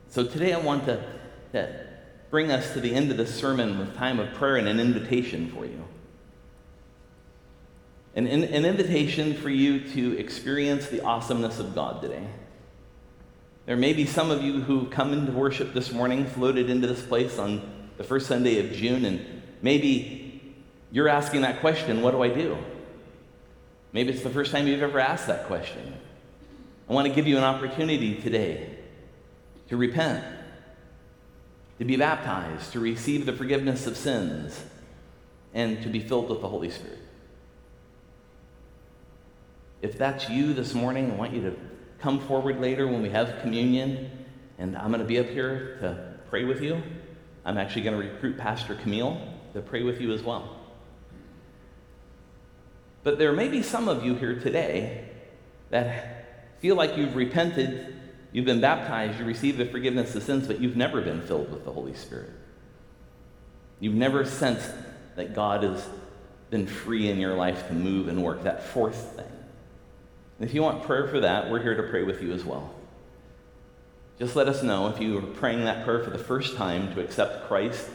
So 0.09 0.23
today 0.23 0.53
I 0.53 0.59
want 0.59 0.85
to, 0.85 1.03
to 1.51 1.87
bring 2.31 2.51
us 2.51 2.73
to 2.73 2.79
the 2.79 2.95
end 2.95 3.11
of 3.11 3.17
the 3.17 3.27
sermon 3.27 3.77
with 3.77 3.95
time 3.95 4.19
of 4.19 4.33
prayer 4.33 4.55
and 4.55 4.67
an 4.67 4.79
invitation 4.79 5.51
for 5.51 5.65
you. 5.65 5.83
An, 8.15 8.25
an 8.25 8.65
invitation 8.65 9.35
for 9.35 9.51
you 9.51 9.79
to 9.91 10.17
experience 10.17 10.87
the 10.87 11.01
awesomeness 11.01 11.59
of 11.59 11.75
God 11.75 12.01
today. 12.01 12.25
There 13.67 13.75
may 13.75 13.91
be 13.91 14.05
some 14.05 14.31
of 14.31 14.41
you 14.41 14.61
who 14.61 14.85
come 14.87 15.11
into 15.11 15.33
worship 15.33 15.73
this 15.73 15.91
morning, 15.91 16.25
floated 16.25 16.69
into 16.69 16.87
this 16.87 17.01
place 17.01 17.37
on 17.37 17.89
the 17.97 18.03
first 18.05 18.27
Sunday 18.27 18.65
of 18.65 18.71
June, 18.71 19.03
and 19.03 19.43
maybe 19.61 20.55
you're 20.89 21.09
asking 21.09 21.41
that 21.41 21.59
question 21.59 22.01
what 22.01 22.11
do 22.11 22.23
I 22.23 22.29
do? 22.29 22.57
Maybe 23.91 24.13
it's 24.13 24.23
the 24.23 24.29
first 24.29 24.53
time 24.53 24.67
you've 24.67 24.81
ever 24.81 25.01
asked 25.01 25.27
that 25.27 25.47
question. 25.47 25.95
I 26.89 26.93
want 26.93 27.09
to 27.09 27.13
give 27.13 27.27
you 27.27 27.35
an 27.35 27.43
opportunity 27.43 28.15
today 28.15 28.69
to 29.67 29.75
repent, 29.75 30.23
to 31.79 31.83
be 31.83 31.97
baptized, 31.97 32.71
to 32.71 32.79
receive 32.79 33.25
the 33.25 33.33
forgiveness 33.33 33.85
of 33.85 33.97
sins, 33.97 34.63
and 35.53 35.83
to 35.83 35.89
be 35.89 35.99
filled 35.99 36.29
with 36.29 36.39
the 36.39 36.47
Holy 36.47 36.69
Spirit. 36.69 36.99
If 39.81 39.97
that's 39.97 40.29
you 40.29 40.53
this 40.53 40.73
morning, 40.73 41.11
I 41.11 41.15
want 41.15 41.33
you 41.33 41.41
to 41.41 41.76
come 41.99 42.19
forward 42.19 42.59
later 42.59 42.87
when 42.87 43.01
we 43.01 43.09
have 43.09 43.41
communion, 43.41 44.25
and 44.57 44.77
I'm 44.77 44.89
going 44.89 45.01
to 45.01 45.07
be 45.07 45.19
up 45.19 45.27
here 45.27 45.77
to 45.81 46.19
pray 46.29 46.43
with 46.43 46.61
you. 46.61 46.81
I'm 47.45 47.57
actually 47.57 47.83
going 47.83 47.99
to 47.99 48.07
recruit 48.09 48.37
Pastor 48.37 48.75
Camille 48.75 49.21
to 49.53 49.61
pray 49.61 49.83
with 49.83 50.01
you 50.01 50.11
as 50.13 50.21
well. 50.21 50.57
But 53.03 53.17
there 53.17 53.31
may 53.31 53.47
be 53.47 53.61
some 53.61 53.87
of 53.87 54.05
you 54.05 54.15
here 54.15 54.39
today 54.39 55.09
that 55.69 56.59
feel 56.59 56.75
like 56.75 56.97
you've 56.97 57.15
repented 57.15 57.97
You've 58.31 58.45
been 58.45 58.61
baptized, 58.61 59.19
you 59.19 59.25
received 59.25 59.57
the 59.57 59.65
forgiveness 59.65 60.15
of 60.15 60.23
sins, 60.23 60.47
but 60.47 60.59
you've 60.59 60.75
never 60.75 61.01
been 61.01 61.21
filled 61.21 61.51
with 61.51 61.65
the 61.65 61.71
Holy 61.71 61.93
Spirit. 61.93 62.29
You've 63.79 63.95
never 63.95 64.25
sensed 64.25 64.71
that 65.15 65.33
God 65.33 65.63
has 65.63 65.87
been 66.49 66.67
free 66.67 67.09
in 67.09 67.19
your 67.19 67.35
life 67.35 67.67
to 67.67 67.73
move 67.73 68.07
and 68.07 68.23
work, 68.23 68.43
that 68.43 68.63
fourth 68.63 69.15
thing. 69.15 69.25
And 70.39 70.47
if 70.47 70.53
you 70.53 70.61
want 70.61 70.83
prayer 70.83 71.07
for 71.07 71.19
that, 71.21 71.49
we're 71.49 71.61
here 71.61 71.75
to 71.75 71.83
pray 71.83 72.03
with 72.03 72.21
you 72.21 72.31
as 72.31 72.45
well. 72.45 72.73
Just 74.19 74.35
let 74.35 74.47
us 74.47 74.63
know 74.63 74.87
if 74.87 74.99
you 74.99 75.17
are 75.17 75.21
praying 75.21 75.65
that 75.65 75.85
prayer 75.85 76.03
for 76.03 76.09
the 76.09 76.17
first 76.17 76.55
time 76.55 76.93
to 76.93 77.01
accept 77.01 77.47
Christ 77.47 77.87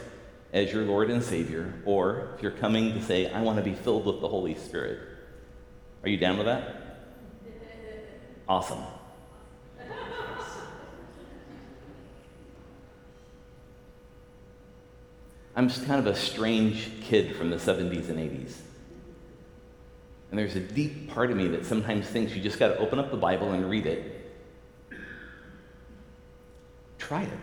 as 0.53 0.71
your 0.71 0.83
Lord 0.83 1.09
and 1.09 1.23
Savior, 1.23 1.73
or 1.85 2.29
if 2.35 2.43
you're 2.43 2.51
coming 2.51 2.93
to 2.93 3.01
say, 3.01 3.29
I 3.29 3.41
want 3.41 3.57
to 3.57 3.63
be 3.63 3.73
filled 3.73 4.05
with 4.05 4.21
the 4.21 4.27
Holy 4.27 4.55
Spirit. 4.55 4.99
Are 6.03 6.09
you 6.09 6.17
down 6.17 6.37
with 6.37 6.45
that? 6.45 7.09
Awesome. 8.47 8.83
I'm 15.55 15.69
kind 15.69 15.99
of 15.99 16.07
a 16.07 16.15
strange 16.15 16.89
kid 17.03 17.35
from 17.35 17.49
the 17.49 17.57
70s 17.57 18.09
and 18.09 18.17
80s. 18.17 18.53
And 20.33 20.39
there's 20.39 20.55
a 20.55 20.59
deep 20.59 21.11
part 21.11 21.29
of 21.29 21.37
me 21.37 21.47
that 21.49 21.63
sometimes 21.63 22.07
thinks 22.07 22.33
you 22.33 22.41
just 22.41 22.57
got 22.57 22.69
to 22.69 22.77
open 22.79 22.97
up 22.97 23.11
the 23.11 23.17
Bible 23.17 23.51
and 23.51 23.69
read 23.69 23.85
it. 23.85 24.33
Try 26.97 27.21
it. 27.21 27.39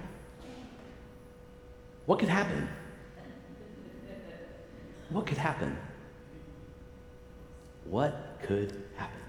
What 2.07 2.19
could 2.19 2.29
happen? 2.29 2.69
What 5.11 5.25
could 5.25 5.39
happen? 5.39 5.79
What 7.85 8.41
could 8.43 8.83
happen? 8.97 9.21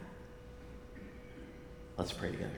Let's 1.97 2.13
pray 2.13 2.31
together. 2.31 2.49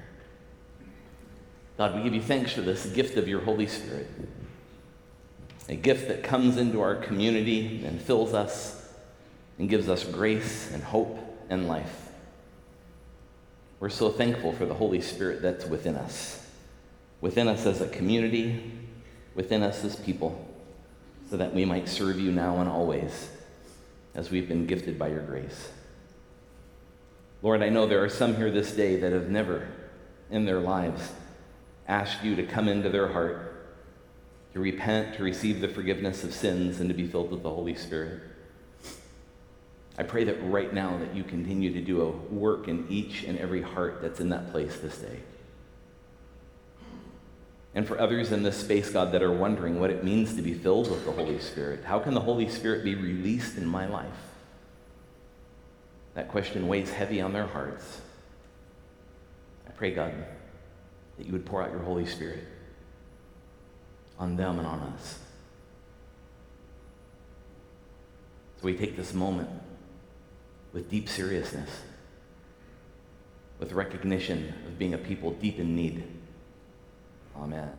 God, 1.78 1.98
we 1.98 2.04
give 2.04 2.14
you 2.14 2.22
thanks 2.22 2.54
for 2.54 2.62
this 2.62 2.86
gift 2.86 3.18
of 3.18 3.28
your 3.28 3.42
Holy 3.42 3.68
Spirit 3.68 4.08
a 5.68 5.76
gift 5.76 6.08
that 6.08 6.24
comes 6.24 6.56
into 6.56 6.80
our 6.80 6.96
community 6.96 7.84
and 7.86 8.02
fills 8.02 8.34
us 8.34 8.83
and 9.58 9.70
gives 9.70 9.90
us 9.90 10.04
grace 10.04 10.72
and 10.72 10.84
hope 10.84 11.18
and 11.50 11.68
life. 11.68 12.10
We're 13.80 13.90
so 13.90 14.10
thankful 14.10 14.54
for 14.54 14.66
the 14.66 14.74
Holy 14.74 15.02
Spirit 15.02 15.42
that's 15.42 15.66
within 15.66 15.96
us, 15.96 16.50
within 17.22 17.48
us 17.48 17.66
as 17.66 17.82
a 17.82 17.88
community, 17.88 18.72
within 19.36 19.62
us 19.62 19.84
as 19.84 19.96
people, 19.96 20.48
so 21.30 21.38
that 21.38 21.54
we 21.54 21.66
might 21.66 21.90
serve 21.90 22.20
you 22.20 22.32
now 22.32 22.60
and 22.60 22.70
always 22.70 23.30
as 24.16 24.32
we've 24.32 24.48
been 24.48 24.66
gifted 24.66 24.98
by 24.98 25.10
your 25.10 25.24
grace. 25.24 25.72
Lord, 27.42 27.62
I 27.62 27.70
know 27.70 27.88
there 27.88 28.04
are 28.04 28.10
some 28.10 28.36
here 28.36 28.52
this 28.52 28.72
day 28.72 28.98
that 29.02 29.12
have 29.12 29.30
never 29.30 29.68
in 30.32 30.46
their 30.46 30.60
lives 30.60 31.12
asked 31.88 32.24
you 32.24 32.36
to 32.38 32.44
come 32.44 32.68
into 32.68 32.90
their 32.90 33.10
heart 33.10 33.54
to 34.54 34.60
repent, 34.60 35.16
to 35.16 35.24
receive 35.24 35.62
the 35.62 35.68
forgiveness 35.68 36.24
of 36.24 36.34
sins, 36.34 36.80
and 36.80 36.88
to 36.90 36.96
be 36.96 37.08
filled 37.08 37.32
with 37.32 37.44
the 37.44 37.50
Holy 37.50 37.76
Spirit. 37.76 38.22
I 39.98 40.04
pray 40.04 40.24
that 40.24 40.42
right 40.44 40.74
now 40.74 40.98
that 40.98 41.16
you 41.16 41.24
continue 41.24 41.72
to 41.74 41.82
do 41.82 42.02
a 42.02 42.10
work 42.34 42.68
in 42.68 42.88
each 42.90 43.24
and 43.24 43.38
every 43.38 43.62
heart 43.62 44.02
that's 44.02 44.20
in 44.20 44.30
that 44.30 44.52
place 44.52 44.78
this 44.78 44.98
day. 44.98 45.20
And 47.76 47.88
for 47.88 48.00
others 48.00 48.32
in 48.32 48.44
this 48.44 48.58
space, 48.58 48.90
God, 48.90 49.12
that 49.12 49.24
are 49.24 49.32
wondering 49.32 49.80
what 49.80 49.90
it 49.90 50.04
means 50.04 50.36
to 50.36 50.42
be 50.42 50.54
filled 50.54 50.90
with 50.90 51.06
the 51.06 51.12
Holy 51.12 51.40
Spirit, 51.40 51.84
how 51.84 52.00
can 52.00 52.14
the 52.14 52.22
Holy 52.22 52.50
Spirit 52.50 52.84
be 52.84 52.96
released 52.96 53.58
in 53.58 53.66
my 53.66 53.88
life? 53.88 54.08
That 56.14 56.28
question 56.28 56.68
weighs 56.68 56.92
heavy 56.92 57.22
on 57.22 57.34
their 57.34 57.48
hearts. 57.48 58.02
I 59.68 59.72
pray, 59.72 59.92
God, 59.92 60.14
that 61.18 61.26
you 61.26 61.32
would 61.32 61.46
pour 61.46 61.64
out 61.64 61.72
your 61.72 61.82
Holy 61.82 62.06
Spirit 62.06 62.44
on 64.20 64.36
them 64.36 64.60
and 64.60 64.68
on 64.68 64.80
us. 64.80 65.20
So 68.60 68.66
we 68.66 68.76
take 68.76 68.96
this 68.96 69.14
moment 69.14 69.50
with 70.74 70.90
deep 70.90 71.08
seriousness, 71.08 71.70
with 73.60 73.72
recognition 73.72 74.54
of 74.68 74.78
being 74.78 74.96
a 74.96 74.98
people 74.98 75.32
deep 75.32 75.60
in 75.60 75.76
need. 75.76 76.04
Amen. 77.38 77.70